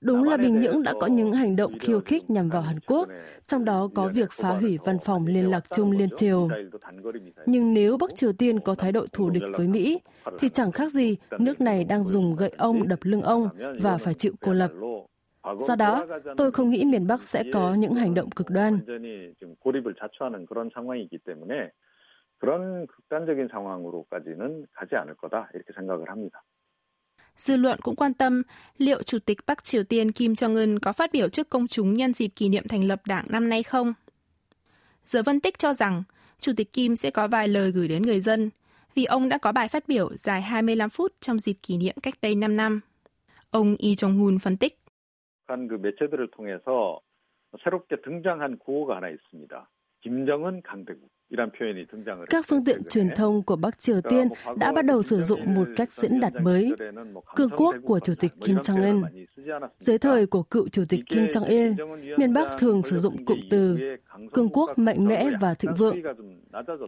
Đúng 0.00 0.24
là 0.24 0.36
Bình 0.36 0.60
Nhưỡng 0.60 0.82
đã 0.82 0.92
có 1.00 1.06
những 1.06 1.32
hành 1.32 1.56
động 1.56 1.78
khiêu 1.78 2.00
khích 2.00 2.30
nhằm 2.30 2.48
vào 2.48 2.62
Hàn 2.62 2.80
Quốc, 2.86 3.08
trong 3.46 3.64
đó 3.64 3.88
có 3.94 4.08
việc 4.08 4.28
phá 4.32 4.48
hủy 4.48 4.78
văn 4.84 4.98
phòng 5.04 5.26
liên 5.26 5.50
lạc 5.50 5.64
chung 5.70 5.90
Liên 5.90 6.08
Triều. 6.16 6.48
Nhưng 7.46 7.74
nếu 7.74 7.98
Bắc 7.98 8.16
Triều 8.16 8.32
Tiên 8.32 8.60
có 8.60 8.74
thái 8.74 8.92
độ 8.92 9.06
thù 9.12 9.30
địch 9.30 9.42
với 9.56 9.68
Mỹ, 9.68 10.00
thì 10.38 10.48
chẳng 10.48 10.72
khác 10.72 10.90
gì 10.90 11.16
nước 11.38 11.60
này 11.60 11.84
đang 11.84 12.04
dùng 12.04 12.36
gậy 12.36 12.52
ông 12.58 12.88
đập 12.88 12.98
lưng 13.02 13.22
ông 13.22 13.48
và 13.80 13.98
phải 13.98 14.14
chịu 14.14 14.32
cô 14.40 14.52
lập. 14.52 14.70
Do 15.58 15.76
đó, 15.76 16.06
tôi 16.36 16.50
không 16.50 16.70
nghĩ 16.70 16.84
miền 16.84 17.06
Bắc 17.06 17.20
sẽ 17.20 17.44
có 17.52 17.74
những 17.74 17.94
hành 17.94 18.14
động 18.14 18.30
cực 18.30 18.50
đoan. 18.50 18.80
그런 22.42 22.86
극단적인 22.88 23.48
상황으로까지는 23.54 24.66
가지 24.74 24.96
않을 24.96 25.14
거다 25.14 25.48
이렇게 25.54 25.72
생각을 25.76 26.10
합니다. 26.10 26.42
Dư 27.36 27.56
luận 27.56 27.78
cũng 27.82 27.96
quan 27.96 28.14
tâm 28.14 28.42
liệu 28.78 29.02
Chủ 29.02 29.18
tịch 29.18 29.38
Bắc 29.46 29.64
Triều 29.64 29.84
Tiên 29.84 30.12
Kim 30.12 30.32
Jong-un 30.32 30.78
có 30.82 30.92
phát 30.92 31.12
biểu 31.12 31.28
trước 31.28 31.50
công 31.50 31.66
chúng 31.66 31.94
nhân 31.94 32.14
dịp 32.14 32.28
kỷ 32.28 32.48
niệm 32.48 32.68
thành 32.68 32.84
lập 32.84 33.00
đảng 33.06 33.24
năm 33.28 33.48
nay 33.48 33.62
không? 33.62 33.94
Giờ 35.06 35.22
phân 35.22 35.40
tích 35.40 35.58
cho 35.58 35.74
rằng 35.74 36.02
Chủ 36.40 36.52
tịch 36.56 36.72
Kim 36.72 36.96
sẽ 36.96 37.10
có 37.10 37.28
vài 37.28 37.48
lời 37.48 37.70
gửi 37.70 37.88
đến 37.88 38.02
người 38.02 38.20
dân 38.20 38.50
vì 38.94 39.04
ông 39.04 39.28
đã 39.28 39.38
có 39.38 39.52
bài 39.52 39.68
phát 39.68 39.88
biểu 39.88 40.16
dài 40.16 40.42
25 40.42 40.90
phút 40.90 41.12
trong 41.20 41.38
dịp 41.38 41.56
kỷ 41.62 41.76
niệm 41.76 41.94
cách 42.02 42.14
đây 42.22 42.34
5 42.34 42.56
năm. 42.56 42.80
Ông 43.50 43.76
Lee 43.78 43.94
Jong-hun 43.94 44.38
phân 44.38 44.56
tích. 44.56 44.78
그 45.68 45.74
매체들을 45.74 46.30
통해서 46.30 47.00
새롭게 47.62 47.96
등장한 48.02 48.58
구호가 48.58 48.96
하나 48.96 49.10
있습니다. 49.10 49.68
김정은 50.00 50.62
강대국. 50.62 51.10
các 52.29 52.45
phương 52.47 52.65
tiện 52.65 52.83
truyền 52.89 53.09
thông 53.15 53.43
của 53.43 53.55
Bắc 53.55 53.79
Triều 53.79 54.01
Tiên 54.01 54.27
đã 54.57 54.71
bắt 54.71 54.85
đầu 54.85 55.03
sử 55.03 55.21
dụng 55.21 55.53
một 55.53 55.67
cách 55.75 55.93
diễn 55.93 56.19
đạt 56.19 56.33
mới, 56.41 56.73
cương 57.35 57.49
quốc 57.49 57.75
của 57.83 57.99
Chủ 57.99 58.13
tịch 58.19 58.31
Kim 58.41 58.57
Jong-un. 58.57 59.03
Dưới 59.77 59.97
thời 59.97 60.25
của 60.25 60.43
cựu 60.43 60.67
Chủ 60.67 60.83
tịch 60.89 60.99
Kim 61.09 61.25
Jong-il, 61.25 61.75
miền 62.17 62.33
Bắc 62.33 62.47
thường 62.59 62.81
sử 62.81 62.99
dụng 62.99 63.25
cụm 63.25 63.37
từ 63.49 63.77
cương 64.33 64.49
quốc 64.49 64.79
mạnh 64.79 65.05
mẽ 65.05 65.29
và 65.39 65.53
thịnh 65.53 65.73
vượng. 65.73 65.97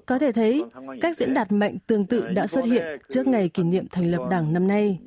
Có 0.05 0.19
thể 0.19 0.31
thấy, 0.31 0.63
cách 1.01 1.17
diễn 1.17 1.33
đạt 1.33 1.51
mạnh 1.51 1.77
tương 1.87 2.05
tự 2.05 2.27
đã 2.27 2.47
xuất 2.47 2.65
hiện 2.65 2.83
trước 3.09 3.27
ngày 3.27 3.49
kỷ 3.49 3.63
niệm 3.63 3.85
thành 3.91 4.11
lập 4.11 4.21
đảng 4.29 4.53
năm 4.53 4.67
nay. 4.67 4.99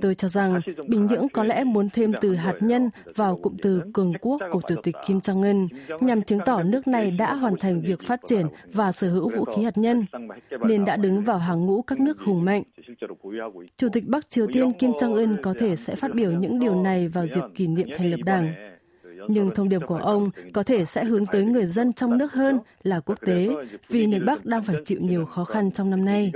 Tôi 0.00 0.14
cho 0.14 0.28
rằng 0.28 0.60
Bình 0.88 1.06
Nhưỡng 1.06 1.28
có 1.28 1.44
lẽ 1.44 1.64
muốn 1.64 1.88
thêm 1.90 2.12
từ 2.20 2.34
hạt 2.34 2.56
nhân 2.60 2.90
vào 3.14 3.36
cụm 3.36 3.56
từ 3.62 3.82
cường 3.92 4.12
quốc 4.20 4.40
của 4.50 4.60
Chủ 4.68 4.74
tịch 4.82 4.96
Kim 5.06 5.18
Jong-un 5.18 5.68
nhằm 6.00 6.22
chứng 6.22 6.40
tỏ 6.46 6.62
nước 6.62 6.88
này 6.88 7.10
đã 7.10 7.34
hoàn 7.34 7.56
thành 7.56 7.80
việc 7.80 8.02
phát 8.02 8.20
triển 8.26 8.37
và 8.73 8.91
sở 8.91 9.09
hữu 9.09 9.29
vũ 9.29 9.45
khí 9.45 9.63
hạt 9.63 9.77
nhân, 9.77 10.05
nên 10.67 10.85
đã 10.85 10.97
đứng 10.97 11.21
vào 11.21 11.37
hàng 11.37 11.65
ngũ 11.65 11.81
các 11.81 11.99
nước 11.99 12.19
hùng 12.19 12.45
mạnh. 12.45 12.63
Chủ 13.77 13.87
tịch 13.93 14.03
Bắc 14.07 14.29
Triều 14.29 14.47
Tiên 14.53 14.73
Kim 14.79 14.91
Jong-un 14.91 15.37
có 15.41 15.53
thể 15.59 15.75
sẽ 15.75 15.95
phát 15.95 16.13
biểu 16.15 16.31
những 16.31 16.59
điều 16.59 16.83
này 16.83 17.07
vào 17.07 17.27
dịp 17.27 17.43
kỷ 17.55 17.67
niệm 17.67 17.87
thành 17.97 18.11
lập 18.11 18.19
đảng 18.25 18.73
nhưng 19.27 19.49
thông 19.55 19.69
điệp 19.69 19.79
của 19.87 19.97
ông 19.97 20.29
có 20.53 20.63
thể 20.63 20.85
sẽ 20.85 21.03
hướng 21.03 21.25
tới 21.31 21.45
người 21.45 21.65
dân 21.65 21.93
trong 21.93 22.17
nước 22.17 22.33
hơn 22.33 22.59
là 22.83 22.99
quốc 22.99 23.19
tế, 23.25 23.49
vì 23.87 24.07
miền 24.07 24.25
Bắc 24.25 24.45
đang 24.45 24.63
phải 24.63 24.75
chịu 24.85 24.99
nhiều 25.01 25.25
khó 25.25 25.45
khăn 25.45 25.71
trong 25.71 25.89
năm 25.89 26.05
nay. 26.05 26.31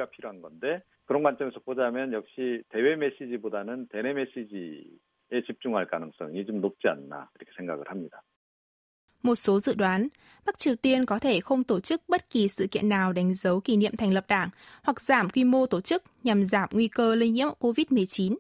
그런 1.08 1.24
관점에서 1.24 1.60
보자면 1.64 2.12
역시 2.12 2.62
대외 2.70 2.98
메시지보다는 2.98 3.88
대내 3.88 4.14
메시지에 4.14 5.42
집중할 5.48 5.88
가능성이 5.88 6.46
좀 6.46 6.60
높지 6.60 6.90
않나 6.90 7.30
이렇게 7.36 7.52
생각을 7.58 7.88
합니다. 7.88 8.22
Một 9.23 9.35
số 9.35 9.61
dự 9.61 9.75
đoán, 9.75 10.09
Bắc 10.47 10.59
Triều 10.59 10.77
Tiên 10.77 11.07
có 11.07 11.19
thể 11.19 11.41
không 11.41 11.65
tổ 11.65 11.81
chức 11.81 12.03
bất 12.09 12.31
kỳ 12.31 12.49
sự 12.49 12.67
kiện 12.67 12.89
nào 12.89 13.13
đánh 13.13 13.35
dấu 13.35 13.61
kỷ 13.61 13.77
niệm 13.77 13.97
thành 13.97 14.15
lập 14.15 14.25
đảng 14.29 14.49
hoặc 14.83 15.01
giảm 15.01 15.31
quy 15.31 15.45
mô 15.45 15.67
tổ 15.67 15.81
chức 15.81 16.03
nhằm 16.23 16.45
giảm 16.45 16.69
nguy 16.73 16.89
cơ 16.89 17.15
lây 17.15 17.31
nhiễm 17.31 17.49
COVID-19. 17.61 18.37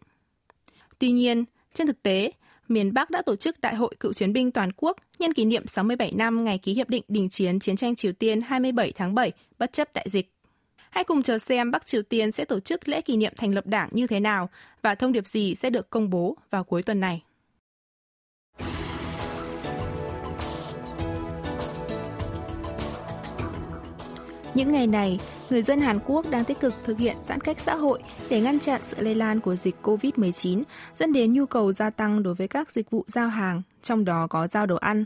Tuy 0.98 1.10
nhiên, 1.10 1.44
trên 1.74 1.86
thực 1.86 2.02
tế, 2.02 2.32
miền 2.68 2.94
Bắc 2.94 3.10
đã 3.10 3.22
tổ 3.22 3.36
chức 3.36 3.60
Đại 3.60 3.74
hội 3.74 3.94
Cựu 4.00 4.12
chiến 4.12 4.32
binh 4.32 4.50
toàn 4.50 4.70
quốc 4.76 4.96
nhân 5.18 5.32
kỷ 5.32 5.44
niệm 5.44 5.66
67 5.66 6.12
năm 6.12 6.44
ngày 6.44 6.58
ký 6.58 6.74
hiệp 6.74 6.88
định 6.88 7.02
đình 7.08 7.28
chiến 7.28 7.58
chiến 7.58 7.76
tranh 7.76 7.96
Triều 7.96 8.12
Tiên 8.12 8.40
27 8.40 8.92
tháng 8.92 9.14
7 9.14 9.32
bất 9.58 9.72
chấp 9.72 9.94
đại 9.94 10.06
dịch. 10.10 10.30
Hãy 10.90 11.04
cùng 11.04 11.22
chờ 11.22 11.38
xem 11.38 11.70
Bắc 11.70 11.86
Triều 11.86 12.02
Tiên 12.02 12.32
sẽ 12.32 12.44
tổ 12.44 12.60
chức 12.60 12.88
lễ 12.88 13.00
kỷ 13.00 13.16
niệm 13.16 13.32
thành 13.36 13.54
lập 13.54 13.66
đảng 13.66 13.88
như 13.92 14.06
thế 14.06 14.20
nào 14.20 14.48
và 14.82 14.94
thông 14.94 15.12
điệp 15.12 15.26
gì 15.26 15.54
sẽ 15.54 15.70
được 15.70 15.90
công 15.90 16.10
bố 16.10 16.36
vào 16.50 16.64
cuối 16.64 16.82
tuần 16.82 17.00
này. 17.00 17.22
Những 24.54 24.72
ngày 24.72 24.86
này, 24.86 25.18
người 25.50 25.62
dân 25.62 25.80
Hàn 25.80 25.98
Quốc 26.06 26.30
đang 26.30 26.44
tích 26.44 26.60
cực 26.60 26.74
thực 26.84 26.98
hiện 26.98 27.16
giãn 27.22 27.40
cách 27.40 27.60
xã 27.60 27.74
hội 27.74 28.02
để 28.30 28.40
ngăn 28.40 28.58
chặn 28.58 28.80
sự 28.86 28.96
lây 29.00 29.14
lan 29.14 29.40
của 29.40 29.56
dịch 29.56 29.76
COVID-19, 29.82 30.62
dẫn 30.94 31.12
đến 31.12 31.32
nhu 31.32 31.46
cầu 31.46 31.72
gia 31.72 31.90
tăng 31.90 32.22
đối 32.22 32.34
với 32.34 32.48
các 32.48 32.72
dịch 32.72 32.90
vụ 32.90 33.04
giao 33.06 33.28
hàng, 33.28 33.62
trong 33.82 34.04
đó 34.04 34.26
có 34.30 34.46
giao 34.46 34.66
đồ 34.66 34.76
ăn. 34.76 35.04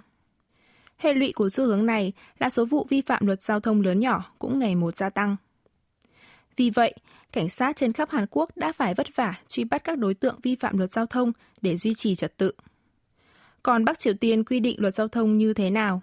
Hệ 0.96 1.14
lụy 1.14 1.32
của 1.32 1.48
xu 1.48 1.64
hướng 1.64 1.86
này 1.86 2.12
là 2.38 2.50
số 2.50 2.64
vụ 2.64 2.86
vi 2.90 3.00
phạm 3.00 3.26
luật 3.26 3.42
giao 3.42 3.60
thông 3.60 3.80
lớn 3.80 4.00
nhỏ 4.00 4.24
cũng 4.38 4.58
ngày 4.58 4.74
một 4.74 4.96
gia 4.96 5.10
tăng. 5.10 5.36
Vì 6.56 6.70
vậy, 6.70 6.94
cảnh 7.32 7.48
sát 7.48 7.76
trên 7.76 7.92
khắp 7.92 8.10
Hàn 8.10 8.26
Quốc 8.30 8.50
đã 8.56 8.72
phải 8.72 8.94
vất 8.94 9.06
vả 9.16 9.34
truy 9.48 9.64
bắt 9.64 9.84
các 9.84 9.98
đối 9.98 10.14
tượng 10.14 10.36
vi 10.42 10.56
phạm 10.56 10.78
luật 10.78 10.92
giao 10.92 11.06
thông 11.06 11.32
để 11.62 11.76
duy 11.76 11.94
trì 11.94 12.14
trật 12.14 12.36
tự. 12.36 12.52
Còn 13.62 13.84
Bắc 13.84 13.98
Triều 13.98 14.14
Tiên 14.14 14.44
quy 14.44 14.60
định 14.60 14.80
luật 14.80 14.94
giao 14.94 15.08
thông 15.08 15.38
như 15.38 15.54
thế 15.54 15.70
nào? 15.70 16.02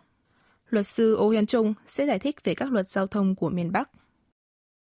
Luật 0.72 0.86
sư 0.86 1.16
Ô 1.16 1.28
Hyun 1.28 1.46
Trung 1.46 1.74
sẽ 1.86 2.06
giải 2.06 2.18
thích 2.18 2.36
về 2.44 2.54
các 2.54 2.72
luật 2.72 2.88
giao 2.88 3.06
thông 3.06 3.34
của 3.34 3.50
miền 3.50 3.72
Bắc. 3.72 3.90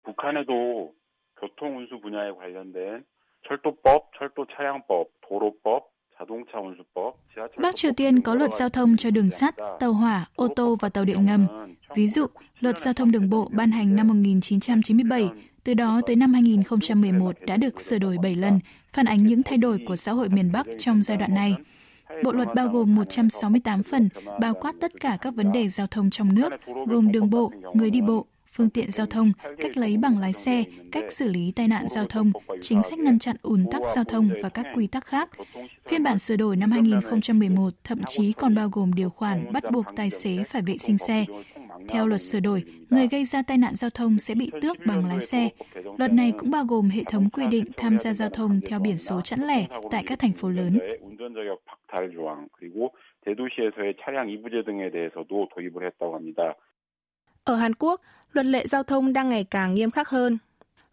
북한에도 0.05 0.93
교통운수 1.41 2.01
분야에 2.01 2.31
관련된 2.39 3.05
철도법, 3.49 4.11
철도 4.19 4.47
차량법, 4.53 5.09
도로법, 5.29 5.95
Bắc 7.59 7.77
Triều 7.77 7.93
Tiên 7.93 8.21
có 8.21 8.35
luật 8.35 8.53
giao 8.53 8.69
thông 8.69 8.97
cho 8.97 9.11
đường 9.11 9.31
sắt, 9.31 9.55
tàu 9.81 9.93
hỏa, 9.93 10.27
ô 10.37 10.49
tô 10.49 10.77
và 10.81 10.89
tàu 10.89 11.05
điện 11.05 11.27
ngầm. 11.27 11.47
Ví 11.95 12.09
dụ, 12.09 12.27
luật 12.61 12.79
giao 12.79 12.95
thông 12.95 13.13
đường 13.13 13.31
bộ 13.31 13.49
ban 13.53 13.71
hành 13.71 13.97
năm 13.97 14.09
1997, 14.09 15.31
từ 15.65 15.75
đó 15.75 16.01
tới 16.07 16.17
năm 16.17 16.33
2011 16.33 17.37
đã 17.47 17.57
được 17.57 17.81
sửa 17.81 17.99
đổi 17.99 18.17
7 18.23 18.35
lần, 18.35 18.61
phản 18.93 19.07
ánh 19.07 19.27
những 19.27 19.43
thay 19.43 19.59
đổi 19.59 19.79
của 19.87 19.97
xã 19.97 20.13
hội 20.13 20.29
miền 20.29 20.53
Bắc 20.53 20.67
trong 20.79 21.03
giai 21.03 21.17
đoạn 21.17 21.35
này. 21.35 21.57
Bộ 22.24 22.32
luật 22.32 22.48
bao 22.56 22.68
gồm 22.68 22.96
168 22.96 23.84
phần, 23.84 24.10
bao 24.40 24.54
quát 24.54 24.76
tất 24.82 24.92
cả 25.00 25.18
các 25.22 25.36
vấn 25.36 25.52
đề 25.52 25.70
giao 25.70 25.88
thông 25.88 26.10
trong 26.10 26.36
nước, 26.36 26.50
gồm 26.88 27.12
đường 27.12 27.30
bộ, 27.30 27.52
người 27.74 27.90
đi 27.90 28.02
bộ, 28.02 28.26
phương 28.54 28.70
tiện 28.70 28.92
giao 28.92 29.06
thông, 29.06 29.32
cách 29.62 29.78
lấy 29.78 29.98
bằng 29.98 30.20
lái 30.20 30.34
xe, 30.34 30.64
cách 30.92 31.04
xử 31.10 31.28
lý 31.28 31.52
tai 31.52 31.68
nạn 31.68 31.88
giao 31.90 32.06
thông, 32.06 32.32
chính 32.62 32.84
sách 32.84 33.00
ngăn 33.00 33.20
chặn 33.20 33.36
ùn 33.42 33.66
tắc 33.72 33.82
giao 33.96 34.04
thông 34.04 34.30
và 34.44 34.50
các 34.50 34.66
quy 34.76 34.88
tắc 34.88 35.06
khác. 35.06 35.30
Phiên 35.88 36.04
bản 36.04 36.18
sửa 36.18 36.36
đổi 36.36 36.56
năm 36.56 36.72
2011 36.72 37.74
thậm 37.84 38.02
chí 38.10 38.34
còn 38.34 38.56
bao 38.56 38.70
gồm 38.70 38.94
điều 38.94 39.10
khoản 39.10 39.54
bắt 39.54 39.64
buộc 39.72 39.86
tài 39.96 40.10
xế 40.10 40.44
phải 40.44 40.62
vệ 40.62 40.78
sinh 40.78 40.98
xe. 40.98 41.26
Theo 41.88 42.08
luật 42.08 42.22
sửa 42.22 42.40
đổi, 42.40 42.64
người 42.90 43.08
gây 43.08 43.26
ra 43.26 43.42
tai 43.42 43.58
nạn 43.58 43.76
giao 43.76 43.90
thông 43.90 44.20
sẽ 44.20 44.36
bị 44.36 44.52
tước 44.62 44.78
bằng 44.86 45.08
lái 45.08 45.22
xe. 45.22 45.50
Luật 45.98 46.14
này 46.14 46.34
cũng 46.38 46.52
bao 46.52 46.66
gồm 46.66 46.90
hệ 46.90 47.04
thống 47.04 47.30
quy 47.30 47.48
định 47.48 47.66
tham 47.78 47.98
gia 47.98 48.14
giao 48.14 48.30
thông 48.30 48.60
theo 48.68 48.80
biển 48.80 48.98
số 48.98 49.22
chẵn 49.22 49.48
lẻ 49.48 49.68
tại 49.92 50.04
các 50.08 50.20
thành 50.20 50.34
phố 50.34 50.50
lớn. 50.50 50.80
Ở 57.44 57.56
Hàn 57.56 57.74
Quốc, 57.76 58.02
luật 58.32 58.46
lệ 58.46 58.68
giao 58.68 58.84
thông 58.84 59.14
đang 59.14 59.30
ngày 59.30 59.44
càng 59.44 59.76
nghiêm 59.76 59.92
khắc 59.92 60.10
hơn. 60.10 60.38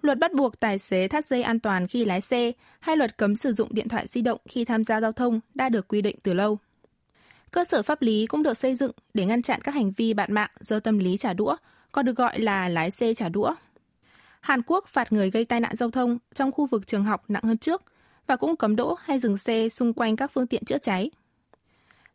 Luật 0.02 0.18
bắt 0.18 0.32
buộc 0.32 0.60
tài 0.60 0.78
xế 0.78 1.08
thắt 1.08 1.24
dây 1.24 1.42
an 1.42 1.60
toàn 1.60 1.86
khi 1.86 2.04
lái 2.04 2.20
xe 2.20 2.52
hay 2.80 2.96
luật 2.96 3.16
cấm 3.16 3.36
sử 3.36 3.52
dụng 3.52 3.68
điện 3.70 3.88
thoại 3.88 4.06
di 4.06 4.22
động 4.22 4.40
khi 4.48 4.64
tham 4.64 4.84
gia 4.84 5.00
giao 5.00 5.12
thông 5.12 5.40
đã 5.54 5.68
được 5.68 5.88
quy 5.88 6.02
định 6.02 6.16
từ 6.22 6.34
lâu. 6.34 6.58
Cơ 7.56 7.64
sở 7.64 7.82
pháp 7.82 8.02
lý 8.02 8.26
cũng 8.26 8.42
được 8.42 8.58
xây 8.58 8.74
dựng 8.74 8.90
để 9.14 9.24
ngăn 9.26 9.42
chặn 9.42 9.60
các 9.60 9.74
hành 9.74 9.92
vi 9.92 10.14
bạn 10.14 10.32
mạng 10.32 10.50
do 10.60 10.80
tâm 10.80 10.98
lý 10.98 11.16
trả 11.16 11.32
đũa, 11.32 11.56
còn 11.92 12.04
được 12.06 12.16
gọi 12.16 12.40
là 12.40 12.68
lái 12.68 12.90
xe 12.90 13.14
trả 13.14 13.28
đũa. 13.28 13.54
Hàn 14.40 14.62
Quốc 14.62 14.88
phạt 14.88 15.12
người 15.12 15.30
gây 15.30 15.44
tai 15.44 15.60
nạn 15.60 15.76
giao 15.76 15.90
thông 15.90 16.18
trong 16.34 16.52
khu 16.52 16.66
vực 16.66 16.86
trường 16.86 17.04
học 17.04 17.24
nặng 17.28 17.42
hơn 17.42 17.58
trước 17.58 17.82
và 18.26 18.36
cũng 18.36 18.56
cấm 18.56 18.76
đỗ 18.76 18.96
hay 19.00 19.18
dừng 19.18 19.38
xe 19.38 19.68
xung 19.68 19.92
quanh 19.92 20.16
các 20.16 20.30
phương 20.34 20.46
tiện 20.46 20.64
chữa 20.64 20.78
cháy. 20.78 21.10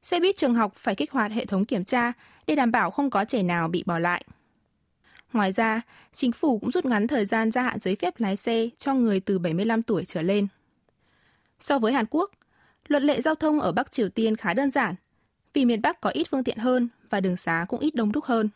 Xe 0.04 0.20
buýt 0.20 0.38
trường 0.38 0.56
học 0.56 0.74
phải 0.76 0.96
kích 0.96 1.12
hoạt 1.12 1.32
hệ 1.32 1.46
thống 1.46 1.66
kiểm 1.66 1.84
tra 1.84 2.14
để 2.48 2.56
đảm 2.56 2.72
bảo 2.72 2.92
không 2.92 3.10
có 3.10 3.26
trẻ 3.26 3.44
nào 3.44 3.68
bị 3.68 3.84
bỏ 3.86 4.00
lại. 4.00 4.26
Ngoài 5.34 5.52
ra, 5.52 5.82
chính 6.14 6.32
phủ 6.32 6.60
cũng 6.60 6.72
rút 6.72 6.86
ngắn 6.86 7.08
thời 7.08 7.26
gian 7.26 7.52
gia 7.52 7.62
hạn 7.62 7.80
giấy 7.80 7.96
phép 8.02 8.20
lái 8.20 8.38
xe 8.38 8.70
cho 8.78 8.94
người 8.94 9.20
từ 9.20 9.40
75 9.40 9.84
tuổi 9.84 10.04
trở 10.08 10.22
lên. 10.22 10.48
So 11.60 11.80
với 11.80 11.94
Hàn 11.94 12.06
Quốc, 12.10 12.32
luật 12.88 13.04
lệ 13.04 13.22
giao 13.22 13.36
thông 13.36 13.60
ở 13.60 13.72
Bắc 13.72 13.92
Triều 13.92 14.10
Tiên 14.10 14.36
khá 14.36 14.54
đơn 14.54 14.72
giản, 14.72 14.96
vì 15.55 15.65
miền 15.65 15.83
Bắc 15.83 16.00
có 16.00 16.11
ít 16.11 16.26
phương 16.31 16.45
tiện 16.45 16.59
hơn 16.59 16.88
và 17.11 17.21
đường 17.21 17.37
xá 17.37 17.65
cũng 17.69 17.81
ít 17.81 17.95
đông 17.95 18.12
đúc 18.12 18.25
hơn. 18.25 18.49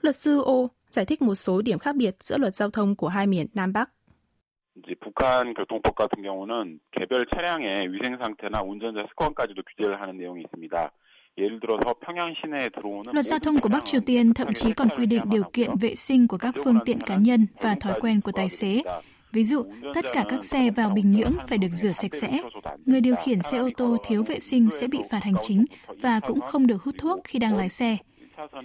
Luật 0.00 0.16
sư 0.16 0.40
Ô 0.40 0.70
giải 0.90 1.04
thích 1.04 1.22
một 1.22 1.34
số 1.34 1.62
điểm 1.62 1.78
khác 1.78 1.96
biệt 1.96 2.16
giữa 2.20 2.38
luật 2.38 2.56
giao 2.56 2.70
thông 2.70 2.96
của 2.96 3.08
hai 3.08 3.26
miền 3.26 3.46
Nam 3.54 3.72
Bắc. 3.72 3.90
이제 4.76 4.94
북한 5.00 5.54
교통법 5.54 5.94
같은 5.94 6.22
경우는 6.22 6.78
개별 6.92 7.24
차량의 7.32 7.88
위생 7.92 8.18
상태나 8.18 8.60
운전자 8.60 9.06
습관까지도 9.08 9.62
규제를 9.68 10.00
하는 10.00 10.18
내용이 10.18 10.42
있습니다. 10.42 10.90
Luật 13.12 13.26
giao 13.26 13.38
thông 13.38 13.60
của 13.60 13.68
Bắc 13.68 13.86
Triều 13.86 14.00
Tiên 14.00 14.34
thậm 14.34 14.54
chí 14.54 14.72
còn 14.72 14.88
quy 14.88 15.06
định 15.06 15.22
điều 15.30 15.42
kiện 15.52 15.70
vệ 15.80 15.94
sinh 15.94 16.28
của 16.28 16.38
các 16.38 16.54
phương 16.64 16.78
tiện 16.84 17.00
cá 17.00 17.16
nhân 17.16 17.46
và 17.60 17.76
thói 17.80 18.00
quen 18.00 18.20
của 18.20 18.32
tài 18.32 18.48
xế. 18.48 18.82
Ví 19.31 19.43
dụ, 19.43 19.63
tất 19.93 20.05
cả 20.13 20.25
các 20.29 20.45
xe 20.45 20.71
vào 20.71 20.89
Bình 20.89 21.11
Nhưỡng 21.11 21.33
phải 21.47 21.57
được 21.57 21.71
rửa 21.71 21.91
sạch 21.93 22.15
sẽ. 22.15 22.41
Người 22.85 23.01
điều 23.01 23.15
khiển 23.15 23.41
xe 23.41 23.57
ô 23.57 23.69
tô 23.77 23.97
thiếu 24.07 24.23
vệ 24.23 24.39
sinh 24.39 24.69
sẽ 24.79 24.87
bị 24.87 24.99
phạt 25.09 25.23
hành 25.23 25.35
chính 25.41 25.65
và 26.01 26.19
cũng 26.19 26.41
không 26.41 26.67
được 26.67 26.83
hút 26.83 26.95
thuốc 26.97 27.19
khi 27.23 27.39
đang 27.39 27.57
lái 27.57 27.69
xe. 27.69 27.97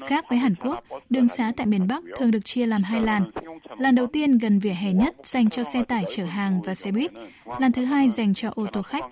Khác 0.06 0.24
với 0.28 0.38
Hàn 0.38 0.54
Quốc, 0.54 0.84
đường 1.10 1.28
xá 1.28 1.52
tại 1.56 1.66
miền 1.66 1.86
Bắc 1.86 2.04
thường 2.18 2.30
được 2.30 2.44
chia 2.44 2.66
làm 2.66 2.82
hai 2.82 3.00
làn. 3.00 3.30
Làn 3.78 3.94
đầu 3.94 4.06
tiên 4.06 4.38
gần 4.38 4.58
vỉa 4.58 4.70
hè 4.70 4.92
nhất 4.92 5.16
dành 5.22 5.50
cho 5.50 5.64
xe 5.64 5.82
tải 5.82 6.04
chở 6.16 6.24
hàng 6.24 6.62
và 6.62 6.74
xe 6.74 6.92
buýt. 6.92 7.10
Làn 7.58 7.72
thứ 7.72 7.84
hai 7.84 8.10
dành 8.10 8.34
cho 8.34 8.50
ô 8.54 8.66
tô 8.72 8.82
khách. 8.82 9.04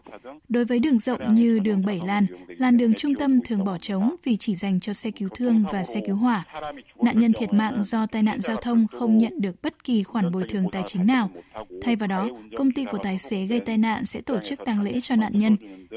Đối 0.49 0.65
với 0.65 0.79
đường 0.79 0.99
rộng 0.99 1.35
như 1.35 1.59
đường 1.59 1.87
bảy 1.87 2.01
làn, 2.05 2.27
làn 2.49 2.77
đường 2.77 2.95
trung 2.95 3.15
tâm 3.15 3.41
thường 3.41 3.65
bỏ 3.65 3.79
trống 3.79 4.17
vì 4.25 4.37
chỉ 4.37 4.57
dành 4.57 4.81
cho 4.81 4.93
xe 4.93 5.11
cứu 5.11 5.29
thương 5.35 5.65
và 5.73 5.85
xe 5.85 6.01
cứu 6.07 6.17
hỏa. 6.17 6.45
Nạn 7.03 7.21
nhân 7.21 7.33
thiệt 7.33 7.53
mạng 7.53 7.83
do 7.83 8.07
tai 8.07 8.23
nạn 8.23 8.41
giao 8.41 8.57
thông 8.57 8.87
không 8.93 9.19
nhận 9.19 9.41
được 9.41 9.63
bất 9.63 9.85
kỳ 9.85 10.03
khoản 10.03 10.33
bồi 10.33 10.45
thường 10.49 10.67
tài 10.73 10.83
chính 10.87 11.07
nào. 11.07 11.31
Thay 11.83 11.97
vào 11.97 12.07
đó, 12.07 12.29
công 12.57 12.73
ty 12.73 12.85
của 12.85 12.99
tài 12.99 13.19
xế 13.19 13.47
gây 13.47 13.61
tai 13.61 13.79
nạn 13.79 14.05
sẽ 14.05 14.21
tổ 14.21 14.39
chức 14.45 14.61
tang 14.65 14.83
lễ 14.83 15.01
cho 15.03 15.17
nạn 15.17 15.33
nhân. 15.39 15.57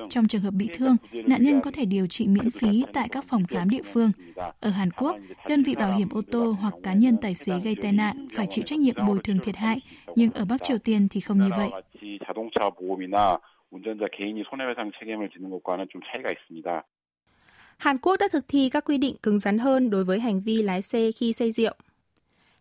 Trong 0.10 0.28
trường 0.28 0.42
hợp 0.42 0.52
bị 0.52 0.70
thương, 0.74 0.98
nạn 1.12 1.44
nhân 1.44 1.62
có 1.62 1.72
thể 1.72 1.86
điều 1.86 2.08
trị 2.08 2.28
miễn 2.28 2.52
phí 2.52 2.84
tại 2.94 3.10
các 3.10 3.26
phòng 3.28 3.46
khám 3.48 3.70
địa 3.70 3.82
phương. 3.94 4.12
Ở 4.60 4.70
Hàn 4.70 4.92
Quốc, 4.92 5.16
đơn 5.50 5.64
vị 5.64 5.76
bảo 5.76 5.98
hiểm 5.98 6.10
ô 6.10 6.22
tô 6.32 6.56
hoặc 6.62 6.74
cá 6.84 6.94
nhân 6.94 7.18
tài 7.22 7.36
xế 7.36 7.60
gây 7.60 7.76
tai 7.82 7.92
nạn 7.92 8.28
phải 8.36 8.48
chịu 8.50 8.64
trách 8.64 8.80
nhiệm 8.80 8.96
bồi 9.08 9.20
thường 9.24 9.40
thiệt 9.40 9.56
hại, 9.56 9.82
nhưng 10.16 10.32
ở 10.32 10.46
Bắc 10.46 10.64
Triều 10.64 10.78
Tiên 10.78 11.08
thì 11.12 11.20
không 11.20 11.40
như 11.40 11.50
vậy. 11.58 11.70
Hàn 17.78 17.98
Quốc 17.98 18.16
đã 18.20 18.28
thực 18.32 18.46
thi 18.48 18.70
các 18.70 18.86
quy 18.86 18.98
định 18.98 19.16
cứng 19.24 19.40
rắn 19.40 19.58
hơn 19.58 19.90
đối 19.90 20.04
với 20.04 20.20
hành 20.20 20.42
vi 20.42 20.62
lái 20.62 20.82
xe 20.82 21.12
khi 21.12 21.34
say 21.34 21.52
rượu. 21.52 21.74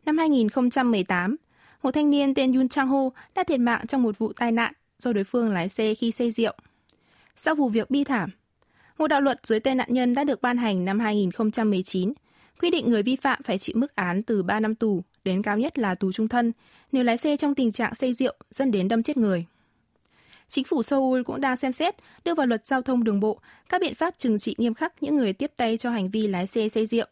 Năm 0.06 0.18
2018, 0.18 1.36
một 1.82 1.90
thanh 1.90 2.10
niên 2.10 2.34
tên 2.34 2.52
Yoon 2.52 2.68
Chang 2.68 2.88
Ho 2.88 3.10
đã 3.34 3.44
thiệt 3.44 3.60
mạng 3.60 3.86
trong 3.88 4.02
một 4.02 4.18
vụ 4.18 4.32
tai 4.32 4.52
nạn 4.52 4.72
do 4.98 5.12
đối 5.12 5.24
phương 5.24 5.50
lái 5.50 5.68
xe 5.68 5.94
khi 5.94 6.12
say 6.12 6.30
rượu. 6.30 6.52
Sau 7.36 7.54
vụ 7.54 7.68
việc 7.68 7.90
bi 7.90 8.04
thảm, 8.04 8.30
một 8.98 9.06
đạo 9.06 9.20
luật 9.20 9.46
dưới 9.46 9.60
tên 9.60 9.76
nạn 9.76 9.88
nhân 9.90 10.14
đã 10.14 10.24
được 10.24 10.42
ban 10.42 10.56
hành 10.56 10.84
năm 10.84 11.00
2019, 11.00 12.12
quy 12.60 12.70
định 12.70 12.90
người 12.90 13.02
vi 13.02 13.16
phạm 13.16 13.42
phải 13.42 13.58
chịu 13.58 13.76
mức 13.78 13.94
án 13.94 14.22
từ 14.22 14.42
3 14.42 14.60
năm 14.60 14.74
tù 14.74 15.02
đến 15.24 15.42
cao 15.42 15.58
nhất 15.58 15.78
là 15.78 15.94
tù 15.94 16.12
trung 16.12 16.28
thân 16.28 16.52
nếu 16.92 17.04
lái 17.04 17.18
xe 17.18 17.36
trong 17.36 17.54
tình 17.54 17.72
trạng 17.72 17.94
say 17.94 18.12
rượu 18.12 18.34
dẫn 18.50 18.70
đến 18.70 18.88
đâm 18.88 19.02
chết 19.02 19.16
người. 19.16 19.46
Chính 20.48 20.64
phủ 20.64 20.82
Seoul 20.82 21.22
cũng 21.22 21.40
đang 21.40 21.56
xem 21.56 21.72
xét 21.72 21.94
đưa 22.24 22.34
vào 22.34 22.46
luật 22.46 22.66
giao 22.66 22.82
thông 22.82 23.04
đường 23.04 23.20
bộ 23.20 23.40
các 23.68 23.80
biện 23.80 23.94
pháp 23.94 24.18
trừng 24.18 24.38
trị 24.38 24.54
nghiêm 24.58 24.74
khắc 24.74 25.02
những 25.02 25.16
người 25.16 25.32
tiếp 25.32 25.52
tay 25.56 25.78
cho 25.78 25.90
hành 25.90 26.10
vi 26.10 26.26
lái 26.26 26.46
xe 26.46 26.68
say 26.68 26.86
rượu. 26.86 27.06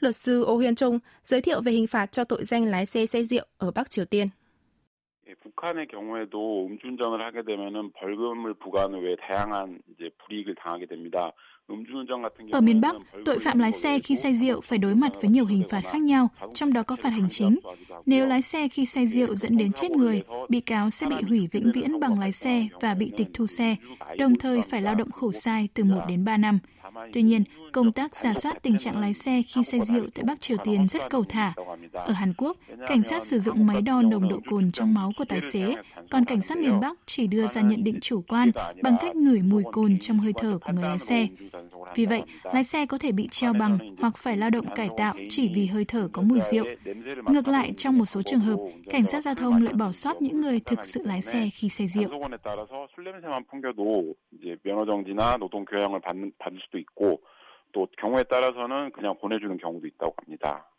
Luật 0.00 0.16
sư 0.16 0.44
Oh 0.48 0.62
Hyun 0.62 0.74
Chung 0.74 0.98
giới 1.24 1.40
thiệu 1.40 1.60
về 1.60 1.72
hình 1.72 1.86
phạt 1.86 2.12
cho 2.12 2.24
tội 2.24 2.44
danh 2.44 2.64
lái 2.64 2.86
xe 2.86 3.06
say 3.06 3.24
rượu 3.24 3.46
ở 3.58 3.70
Bắc 3.70 3.90
Triều 3.90 4.04
Tiên. 4.04 4.28
북한의 5.41 5.87
경우에도 5.87 6.67
음주운전을 6.67 7.21
하게 7.21 7.43
되면은 7.43 7.91
벌금을 7.93 8.53
부과하는 8.55 9.01
외에 9.01 9.15
다양한 9.15 9.79
이제 9.91 10.09
불이익을 10.19 10.55
당하게 10.55 10.85
됩니다. 10.85 11.31
Ở 12.51 12.61
miền 12.61 12.81
Bắc, 12.81 12.95
tội 13.25 13.39
phạm 13.39 13.59
lái 13.59 13.71
xe 13.71 13.99
khi 13.99 14.15
say 14.15 14.33
rượu 14.33 14.61
phải 14.61 14.79
đối 14.79 14.95
mặt 14.95 15.11
với 15.21 15.29
nhiều 15.29 15.45
hình 15.45 15.63
phạt 15.69 15.81
khác 15.81 16.01
nhau, 16.01 16.27
trong 16.53 16.73
đó 16.73 16.83
có 16.83 16.95
phạt 16.95 17.09
hành 17.09 17.29
chính. 17.29 17.59
Nếu 18.05 18.25
lái 18.25 18.41
xe 18.41 18.67
khi 18.67 18.85
say 18.85 19.05
rượu 19.05 19.35
dẫn 19.35 19.57
đến 19.57 19.71
chết 19.71 19.91
người, 19.91 20.23
bị 20.49 20.61
cáo 20.61 20.89
sẽ 20.89 21.07
bị 21.07 21.15
hủy 21.29 21.47
vĩnh 21.51 21.71
viễn 21.71 21.99
bằng 21.99 22.19
lái 22.19 22.31
xe 22.31 22.67
và 22.81 22.93
bị 22.93 23.11
tịch 23.17 23.27
thu 23.33 23.47
xe, 23.47 23.75
đồng 24.17 24.35
thời 24.35 24.61
phải 24.61 24.81
lao 24.81 24.95
động 24.95 25.11
khổ 25.11 25.31
sai 25.31 25.69
từ 25.73 25.83
1 25.83 26.01
đến 26.07 26.25
3 26.25 26.37
năm. 26.37 26.59
Tuy 27.12 27.22
nhiên, 27.22 27.44
công 27.72 27.92
tác 27.92 28.16
giả 28.16 28.34
soát 28.34 28.62
tình 28.62 28.78
trạng 28.78 29.00
lái 29.00 29.14
xe 29.14 29.42
khi 29.42 29.62
say 29.64 29.80
rượu 29.80 30.06
tại 30.14 30.24
Bắc 30.24 30.40
Triều 30.40 30.56
Tiên 30.64 30.88
rất 30.88 31.02
cầu 31.10 31.24
thả. 31.28 31.52
Ở 31.92 32.12
Hàn 32.12 32.34
Quốc, 32.34 32.56
cảnh 32.86 33.02
sát 33.02 33.24
sử 33.24 33.38
dụng 33.40 33.66
máy 33.66 33.82
đo 33.82 34.02
nồng 34.02 34.28
độ 34.28 34.40
cồn 34.50 34.70
trong 34.70 34.94
máu 34.94 35.12
của 35.16 35.24
tài 35.24 35.40
xế, 35.40 35.74
còn 36.10 36.24
cảnh 36.24 36.40
sát 36.40 36.58
miền 36.58 36.80
Bắc 36.80 36.98
chỉ 37.06 37.26
đưa 37.26 37.46
ra 37.46 37.60
nhận 37.60 37.84
định 37.84 37.98
chủ 38.00 38.22
quan 38.28 38.50
bằng 38.82 38.96
cách 39.00 39.16
ngửi 39.16 39.42
mùi 39.42 39.64
cồn 39.72 39.98
trong 40.00 40.18
hơi 40.18 40.32
thở 40.36 40.58
của 40.58 40.72
người 40.72 40.88
lái 40.88 40.98
xe. 40.98 41.26
Vì 41.94 42.06
vậy, 42.06 42.22
lái 42.44 42.64
xe 42.64 42.86
có 42.86 42.98
thể 42.98 43.12
bị 43.12 43.28
treo 43.30 43.52
bằng 43.52 43.78
hoặc 43.98 44.16
phải 44.18 44.36
lao 44.36 44.50
động 44.50 44.66
cải 44.74 44.90
tạo 44.96 45.14
chỉ 45.30 45.48
vì 45.54 45.66
hơi 45.66 45.84
thở 45.84 46.08
có 46.12 46.22
mùi 46.22 46.40
rượu. 46.50 46.64
Ngược 47.26 47.48
lại, 47.48 47.72
trong 47.78 47.98
một 47.98 48.04
số 48.04 48.22
trường 48.22 48.40
hợp, 48.40 48.56
cảnh 48.90 49.06
sát 49.06 49.20
giao 49.20 49.34
thông 49.34 49.62
lại 49.62 49.74
bỏ 49.74 49.92
sót 49.92 50.22
những 50.22 50.40
người 50.40 50.60
thực 50.60 50.86
sự 50.86 51.02
lái 51.04 51.22
xe 51.22 51.48
khi 51.54 51.68
say 51.68 51.86
rượu. 51.86 52.10
또 57.73 57.87
경우에 57.97 58.23
따라서는 58.23 58.91
그냥 58.91 59.17
보내주는 59.19 59.57
경우도 59.57 59.87
있다고 59.87 60.13
합니다. 60.17 60.69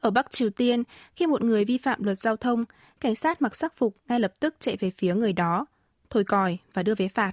Ở 0.00 0.10
Bắc 0.10 0.30
Triều 0.30 0.50
Tiên, 0.50 0.84
khi 1.16 1.26
một 1.26 1.42
người 1.42 1.64
vi 1.64 1.78
phạm 1.78 2.02
luật 2.02 2.18
giao 2.18 2.36
thông, 2.36 2.64
cảnh 3.00 3.14
sát 3.14 3.42
mặc 3.42 3.56
sắc 3.56 3.76
phục 3.76 3.96
ngay 4.08 4.20
lập 4.20 4.32
tức 4.40 4.54
chạy 4.60 4.76
về 4.76 4.90
phía 4.90 5.14
người 5.14 5.32
đó, 5.32 5.66
thổi 6.10 6.24
còi 6.24 6.58
và 6.74 6.82
đưa 6.82 6.94
vé 6.94 7.08
phạt. 7.08 7.32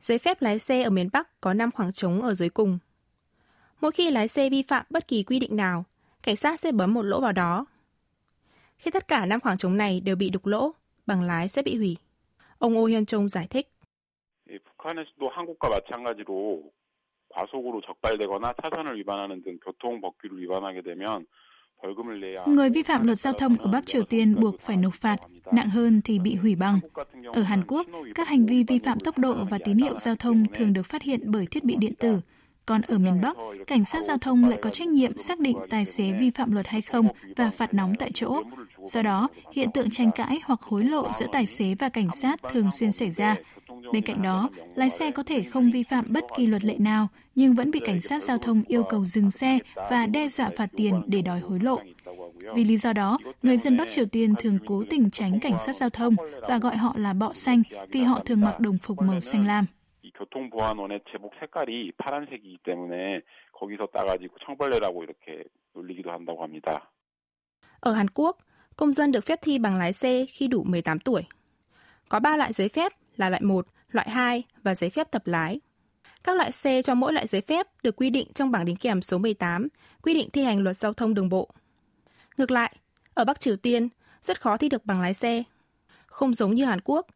Giấy 0.00 0.18
phép 0.18 0.42
lái 0.42 0.58
xe 0.58 0.82
ở 0.82 0.90
miền 0.90 1.08
Bắc 1.12 1.40
có 1.40 1.54
5 1.54 1.70
khoảng 1.70 1.92
trống 1.92 2.22
ở 2.22 2.34
dưới 2.34 2.48
cùng. 2.48 2.78
Mỗi 3.80 3.92
khi 3.92 4.10
lái 4.10 4.28
xe 4.28 4.50
vi 4.50 4.62
phạm 4.62 4.86
bất 4.90 5.08
kỳ 5.08 5.22
quy 5.22 5.38
định 5.38 5.56
nào, 5.56 5.84
cảnh 6.22 6.36
sát 6.36 6.60
sẽ 6.60 6.72
bấm 6.72 6.94
một 6.94 7.02
lỗ 7.02 7.20
vào 7.20 7.32
đó. 7.32 7.66
Khi 8.78 8.90
tất 8.90 9.08
cả 9.08 9.26
5 9.26 9.40
khoảng 9.40 9.56
trống 9.56 9.76
này 9.76 10.00
đều 10.00 10.16
bị 10.16 10.30
đục 10.30 10.46
lỗ, 10.46 10.72
bằng 11.06 11.22
lái 11.22 11.48
sẽ 11.48 11.62
bị 11.62 11.76
hủy. 11.76 11.96
Ông 12.58 12.78
Oh 12.78 12.90
Hyun 12.90 13.06
Chung 13.06 13.28
giải 13.28 13.46
thích. 13.46 13.70
북한에서도 14.64 15.28
한국과 15.28 15.68
마찬가지로 15.68 16.70
과속으로 17.28 17.80
적발되거나 17.80 18.54
차선을 18.62 18.98
위반하는 18.98 19.42
등 19.42 19.58
교통 19.64 20.00
법규를 20.00 20.40
위반하게 20.42 20.82
되면 20.82 21.26
Người 22.46 22.70
vi 22.70 22.82
phạm 22.82 23.06
luật 23.06 23.18
giao 23.18 23.32
thông 23.32 23.56
ở 23.58 23.70
Bắc 23.72 23.86
Triều 23.86 24.04
Tiên 24.04 24.34
buộc 24.40 24.60
phải 24.60 24.76
nộp 24.76 24.94
phạt, 24.94 25.16
nặng 25.52 25.68
hơn 25.68 26.00
thì 26.04 26.18
bị 26.18 26.34
hủy 26.34 26.54
bằng. 26.56 26.80
Ở 27.32 27.42
Hàn 27.42 27.64
Quốc, 27.66 27.86
các 28.14 28.28
hành 28.28 28.46
vi 28.46 28.64
vi 28.68 28.78
phạm 28.78 29.00
tốc 29.00 29.18
độ 29.18 29.34
và 29.50 29.58
tín 29.64 29.76
hiệu 29.76 29.98
giao 29.98 30.16
thông 30.16 30.44
thường 30.54 30.72
được 30.72 30.86
phát 30.86 31.02
hiện 31.02 31.20
bởi 31.24 31.46
thiết 31.50 31.64
bị 31.64 31.76
điện 31.76 31.94
tử. 31.94 32.20
còn 32.65 32.81
ở 32.81 32.97
miền 32.97 33.21
Bắc, 33.21 33.37
cảnh 33.67 33.85
sát 33.85 34.03
giao 34.03 34.17
thông 34.17 34.49
lại 34.49 34.59
có 34.61 34.69
trách 34.69 34.87
nhiệm 34.87 35.17
xác 35.17 35.39
định 35.39 35.57
tài 35.69 35.85
xế 35.85 36.11
vi 36.11 36.29
phạm 36.29 36.51
luật 36.51 36.67
hay 36.67 36.81
không 36.81 37.07
và 37.35 37.49
phạt 37.49 37.73
nóng 37.73 37.95
tại 37.99 38.11
chỗ. 38.13 38.41
Do 38.85 39.01
đó, 39.01 39.27
hiện 39.53 39.71
tượng 39.71 39.89
tranh 39.89 40.11
cãi 40.15 40.39
hoặc 40.45 40.61
hối 40.61 40.83
lộ 40.83 41.11
giữa 41.11 41.27
tài 41.31 41.45
xế 41.45 41.75
và 41.79 41.89
cảnh 41.89 42.11
sát 42.11 42.39
thường 42.51 42.71
xuyên 42.71 42.91
xảy 42.91 43.11
ra, 43.11 43.35
Bên 43.91 44.03
cạnh 44.03 44.21
đó, 44.21 44.49
lái 44.75 44.89
xe 44.89 45.11
có 45.11 45.23
thể 45.23 45.43
không 45.43 45.71
vi 45.71 45.83
phạm 45.83 46.05
bất 46.13 46.25
kỳ 46.37 46.47
luật 46.47 46.63
lệ 46.63 46.75
nào, 46.77 47.07
nhưng 47.35 47.53
vẫn 47.53 47.71
bị 47.71 47.79
cảnh 47.85 48.01
sát 48.01 48.23
giao 48.23 48.37
thông 48.37 48.63
yêu 48.67 48.83
cầu 48.83 49.05
dừng 49.05 49.31
xe 49.31 49.59
và 49.89 50.07
đe 50.07 50.27
dọa 50.27 50.49
phạt 50.57 50.69
tiền 50.77 51.01
để 51.07 51.21
đòi 51.21 51.39
hối 51.39 51.59
lộ. 51.59 51.79
Vì 52.55 52.63
lý 52.63 52.77
do 52.77 52.93
đó, 52.93 53.17
người 53.43 53.57
dân 53.57 53.77
Bắc 53.77 53.89
Triều 53.91 54.05
Tiên 54.05 54.33
thường 54.39 54.59
cố 54.65 54.83
tình 54.89 55.11
tránh 55.11 55.39
cảnh 55.39 55.57
sát 55.65 55.75
giao 55.75 55.89
thông 55.89 56.15
và 56.49 56.57
gọi 56.57 56.77
họ 56.77 56.93
là 56.97 57.13
bọ 57.13 57.33
xanh 57.33 57.63
vì 57.91 58.01
họ 58.01 58.19
thường 58.25 58.41
mặc 58.41 58.59
đồng 58.59 58.77
phục 58.77 59.01
màu 59.01 59.19
xanh 59.19 59.47
lam. 59.47 59.65
교통보안원의 60.18 61.00
제복 61.12 61.32
색깔이 61.40 61.92
파란색이기 61.98 62.58
때문에 62.64 63.20
거기서 63.52 63.86
따가지고 63.86 64.36
청벌레라고 64.44 65.04
이렇게 65.04 65.44
놀리기도 65.74 66.10
한다고 66.10 66.42
합니다. 66.42 66.90
Ở 67.80 67.92
Hàn 67.92 68.08
Quốc, 68.14 68.38
công 68.76 68.92
dân 68.92 69.12
được 69.12 69.24
phép 69.26 69.38
thi 69.42 69.58
bằng 69.58 69.76
lái 69.76 69.92
xe 69.92 70.26
khi 70.26 70.48
đủ 70.48 70.64
18 70.64 70.98
tuổi. 70.98 71.22
Có 72.08 72.20
3 72.20 72.36
loại 72.36 72.52
giấy 72.52 72.68
phép 72.68 72.92
là 73.16 73.28
loại 73.28 73.42
1, 73.42 73.66
loại 73.90 74.10
2 74.10 74.42
và 74.62 74.74
giấy 74.74 74.90
phép 74.90 75.10
tập 75.10 75.22
lái. 75.24 75.60
Các 76.24 76.36
loại 76.36 76.52
xe 76.52 76.82
cho 76.82 76.94
mỗi 76.94 77.12
loại 77.12 77.26
giấy 77.26 77.40
phép 77.40 77.66
được 77.82 77.96
quy 77.96 78.10
định 78.10 78.28
trong 78.34 78.50
bảng 78.50 78.64
đính 78.64 78.76
kèm 78.76 79.02
số 79.02 79.18
18, 79.18 79.68
quy 80.02 80.14
định 80.14 80.30
thi 80.30 80.42
hành 80.42 80.62
luật 80.62 80.76
giao 80.76 80.92
thông 80.92 81.14
đường 81.14 81.28
bộ. 81.28 81.48
Ngược 82.36 82.50
lại, 82.50 82.76
ở 83.14 83.24
Bắc 83.24 83.40
Triều 83.40 83.56
Tiên, 83.56 83.88
rất 84.22 84.40
khó 84.40 84.56
thi 84.56 84.68
được 84.68 84.86
bằng 84.86 85.00
lái 85.00 85.14
xe. 85.14 85.42
Không 86.06 86.34
giống 86.34 86.54
như 86.54 86.64
Hàn 86.64 86.80
Quốc, 86.80 87.06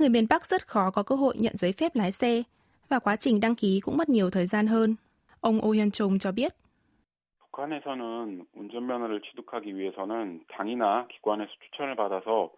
người 0.00 0.08
miền 0.08 0.26
Bắc 0.30 0.46
rất 0.46 0.66
khó 0.66 0.90
có 0.90 1.02
cơ 1.02 1.14
hội 1.14 1.34
nhận 1.38 1.56
giấy 1.56 1.72
phép 1.72 1.96
lái 1.96 2.12
xe 2.12 2.42
và 2.88 2.98
quá 2.98 3.16
trình 3.16 3.40
đăng 3.40 3.54
ký 3.54 3.80
cũng 3.80 3.96
mất 3.96 4.08
nhiều 4.08 4.30
thời 4.30 4.46
gian 4.46 4.66
hơn. 4.66 4.96
Ông 5.40 5.60
Oh 5.68 5.74
Hyun 5.74 5.90
Chung 5.90 6.18
cho 6.18 6.32
biết. 6.32 6.52
북한에서는 7.56 8.44
운전면허를 8.52 9.22
취득하기 9.24 9.66
위해서는 9.76 10.44
당이나 10.48 11.06
기관에서 11.08 11.52
추천을 11.62 11.96
받아서 11.96 12.50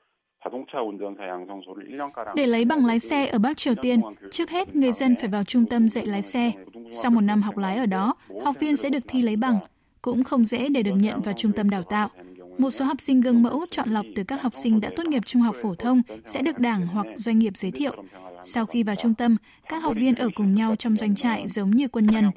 để 2.37 2.47
lấy 2.47 2.65
bằng 2.65 2.87
lái 2.87 2.99
xe 2.99 3.27
ở 3.27 3.39
Bắc 3.39 3.57
Triều 3.57 3.75
Tiên, 3.75 4.01
trước 4.31 4.51
hết 4.51 4.77
người 4.77 4.93
dân 4.93 5.17
phải 5.21 5.29
vào 5.29 5.45
trung 5.45 5.67
tâm 5.67 5.89
dạy 5.89 6.07
lái 6.07 6.23
xe. 6.23 6.53
Sau 6.91 7.11
một 7.11 7.21
năm 7.21 7.43
học 7.43 7.57
lái 7.57 7.77
ở 7.77 7.87
đó, 7.87 8.15
học 8.45 8.55
viên 8.61 8.77
sẽ 8.77 8.89
được 8.89 8.99
thi 9.09 9.23
lấy 9.23 9.37
bằng. 9.37 9.59
Cũng 10.03 10.25
không 10.25 10.45
dễ 10.45 10.69
để 10.69 10.83
được 10.83 10.95
nhận 10.95 11.21
vào 11.21 11.35
trung 11.37 11.53
tâm 11.53 11.71
đào 11.71 11.83
tạo. 11.83 12.11
Một 12.58 12.72
số 12.72 12.86
học 12.86 13.02
sinh 13.02 13.22
gương 13.22 13.44
mẫu 13.44 13.66
chọn 13.72 13.90
lọc 13.90 14.06
từ 14.16 14.24
các 14.24 14.42
học 14.42 14.54
sinh 14.56 14.82
đã 14.82 14.90
tốt 14.96 15.06
nghiệp 15.06 15.26
trung 15.26 15.42
học 15.42 15.56
phổ 15.62 15.76
thông 15.76 16.02
sẽ 16.26 16.42
được 16.42 16.60
đảng 16.60 16.88
hoặc 16.88 17.08
doanh 17.16 17.40
nghiệp 17.40 17.58
giới 17.58 17.72
thiệu. 17.72 18.04
Sau 18.44 18.66
khi 18.66 18.84
vào 18.84 18.96
trung 18.96 19.14
tâm, 19.14 19.38
các 19.70 19.84
học 19.84 19.96
viên 19.96 20.16
ở 20.16 20.30
cùng 20.36 20.56
nhau 20.56 20.76
trong 20.76 20.98
doanh 20.98 21.16
trại 21.16 21.48
giống 21.48 21.72
như 21.72 21.88
quân 21.88 22.08
nhân. 22.08 22.32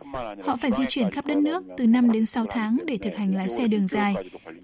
Họ 0.44 0.56
phải 0.56 0.72
di 0.72 0.84
chuyển 0.88 1.10
khắp 1.10 1.26
đất 1.26 1.36
nước 1.36 1.64
từ 1.76 1.86
5 1.86 2.12
đến 2.12 2.26
6 2.26 2.46
tháng 2.50 2.78
để 2.86 2.98
thực 2.98 3.16
hành 3.16 3.34
lái 3.34 3.48
xe 3.48 3.66
đường 3.66 3.86
dài. 3.86 4.14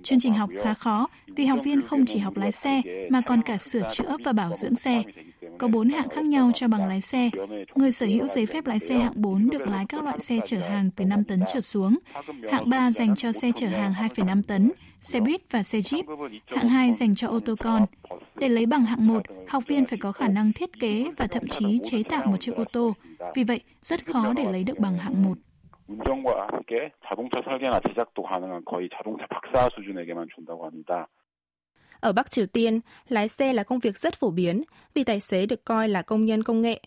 Chương 0.02 0.20
trình 0.20 0.34
học 0.34 0.50
khá 0.62 0.74
khó 0.74 1.08
vì 1.36 1.46
học 1.46 1.58
viên 1.64 1.82
không 1.82 2.06
chỉ 2.06 2.18
học 2.18 2.36
lái 2.36 2.52
xe 2.52 2.82
mà 3.10 3.20
còn 3.20 3.42
cả 3.42 3.56
sửa 3.58 3.88
chữa 3.92 4.16
và 4.24 4.32
bảo 4.32 4.52
dưỡng 4.54 4.74
xe. 4.74 5.02
Có 5.58 5.68
4 5.68 5.88
hạng 5.88 6.08
khác 6.08 6.24
nhau 6.24 6.50
cho 6.54 6.68
bằng 6.68 6.88
lái 6.88 7.00
xe. 7.00 7.30
Người 7.74 7.92
sở 7.92 8.06
hữu 8.06 8.28
giấy 8.28 8.46
phép 8.46 8.66
lái 8.66 8.78
xe 8.78 8.98
hạng 8.98 9.12
4 9.14 9.50
được 9.50 9.68
lái 9.68 9.86
các 9.86 10.02
loại 10.04 10.18
xe 10.18 10.38
chở 10.46 10.58
hàng 10.58 10.90
từ 10.96 11.04
5 11.04 11.24
tấn 11.24 11.40
trở 11.54 11.60
xuống. 11.60 11.98
Hạng 12.50 12.70
3 12.70 12.90
dành 12.90 13.16
cho 13.16 13.32
xe 13.32 13.52
chở 13.56 13.66
hàng 13.66 13.92
2,5 13.92 14.42
tấn, 14.42 14.72
xe 15.01 15.19
buýt 15.19 15.41
và 15.51 15.63
xe 15.63 15.79
jeep. 15.79 16.29
Hạng 16.45 16.69
2 16.69 16.93
dành 16.93 17.15
cho 17.15 17.27
ô 17.27 17.39
tô 17.39 17.55
con. 17.60 17.86
Để 18.36 18.49
lấy 18.49 18.65
bằng 18.65 18.86
hạng 18.86 19.07
1, 19.07 19.23
học 19.47 19.63
viên 19.67 19.86
phải 19.86 19.97
có 19.97 20.12
khả 20.12 20.27
năng 20.27 20.53
thiết 20.53 20.79
kế 20.79 21.05
và 21.17 21.27
thậm 21.27 21.47
chí 21.47 21.79
chế 21.83 22.03
tạo 22.03 22.25
một 22.25 22.38
chiếc 22.39 22.55
ô 22.55 22.63
tô. 22.73 22.93
Vì 23.36 23.43
vậy, 23.43 23.62
rất 23.81 24.05
khó 24.05 24.33
để 24.33 24.51
lấy 24.51 24.63
được 24.63 24.79
bằng 24.79 24.97
hạng 24.97 25.23
1. 25.23 25.38
운전과 25.88 26.27
함께 26.51 26.91
자동차 27.07 27.41
설계나 27.47 27.79
제작도 27.79 28.21
가능한 28.23 28.63
거의 28.65 28.89
자동차 28.95 29.25
박사 29.27 29.69
수준에게만 29.73 30.27
준다고 30.36 30.65
합니다. 30.65 31.07
Ở 31.99 32.13
Bắc 32.13 32.31
Triều 32.31 32.45
Tiên, 32.45 32.79
lái 33.07 33.27
xe 33.27 33.53
là 33.53 33.63
công 33.63 33.79
việc 33.79 33.97
rất 33.97 34.15
phổ 34.15 34.31
biến 34.31 34.63
vì 34.93 35.03
tài 35.03 35.19
xế 35.19 35.45
được 35.45 35.65
coi 35.65 35.89
là 35.89 36.01
công 36.01 36.25
nhân 36.25 36.43
công 36.43 36.62
nghệ. 36.62 36.81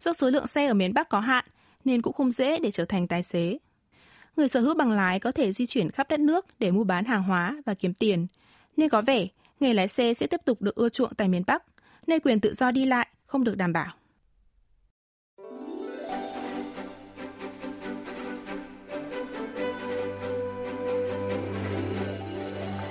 Do 0.00 0.12
số 0.12 0.30
lượng 0.30 0.46
xe 0.46 0.66
ở 0.66 0.74
miền 0.74 0.94
Bắc 0.94 1.08
có 1.08 1.20
hạn 1.20 1.44
nên 1.84 2.02
cũng 2.02 2.12
không 2.12 2.30
dễ 2.30 2.58
để 2.58 2.70
trở 2.70 2.84
thành 2.84 3.08
tài 3.08 3.22
xế. 3.22 3.58
Người 4.35 4.47
sở 4.47 4.59
hữu 4.59 4.75
bằng 4.75 4.91
lái 4.91 5.19
có 5.19 5.31
thể 5.31 5.51
di 5.51 5.65
chuyển 5.65 5.91
khắp 5.91 6.09
đất 6.09 6.19
nước 6.19 6.45
để 6.59 6.71
mua 6.71 6.83
bán 6.83 7.05
hàng 7.05 7.23
hóa 7.23 7.61
và 7.65 7.73
kiếm 7.73 7.93
tiền, 7.93 8.27
nên 8.77 8.89
có 8.89 9.01
vẻ 9.01 9.27
nghề 9.59 9.73
lái 9.73 9.87
xe 9.87 10.13
sẽ 10.13 10.27
tiếp 10.27 10.41
tục 10.45 10.61
được 10.61 10.75
ưa 10.75 10.89
chuộng 10.89 11.13
tại 11.17 11.27
miền 11.27 11.43
Bắc, 11.47 11.63
nơi 12.07 12.19
quyền 12.19 12.39
tự 12.39 12.53
do 12.53 12.71
đi 12.71 12.85
lại 12.85 13.07
không 13.25 13.43
được 13.43 13.57
đảm 13.57 13.73
bảo. 13.73 13.93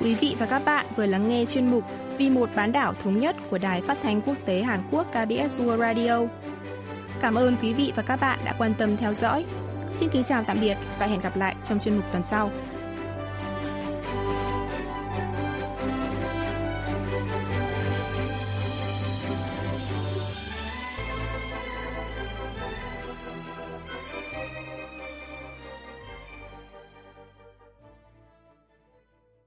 Quý 0.01 0.15
vị 0.15 0.37
và 0.39 0.47
các 0.47 0.65
bạn 0.65 0.87
vừa 0.97 1.07
lắng 1.07 1.29
nghe 1.29 1.45
chuyên 1.47 1.71
mục 1.71 1.85
Vì 2.19 2.31
một 2.31 2.51
bán 2.57 2.73
đảo 2.73 2.95
thống 3.03 3.19
nhất 3.19 3.37
của 3.51 3.59
Đài 3.59 3.83
Phát 3.83 3.99
thanh 4.03 4.21
Quốc 4.23 4.37
tế 4.47 4.63
Hàn 4.63 4.81
Quốc 4.91 5.07
KBS 5.11 5.61
World 5.61 5.79
Radio. 5.79 6.21
cảm 7.21 7.35
ơn 7.35 7.57
quý 7.63 7.75
vị 7.75 7.93
và 7.97 8.03
các 8.03 8.17
bạn 8.17 8.39
đã 8.45 8.55
quan 8.59 8.75
tâm 8.79 8.97
theo 8.97 9.15
dõi. 9.15 9.45
Xin 9.95 10.09
kính 10.09 10.25
chào 10.25 10.45
tạm 10.47 10.61
biệt 10.61 10.77
và 10.99 11.07
hẹn 11.07 11.21
gặp 11.21 11.37
lại 11.37 11.55
trong 11.65 11.81
chuyên 11.81 11.97
mục 11.97 12.05
tuần 12.13 12.23
sau. 12.27 12.51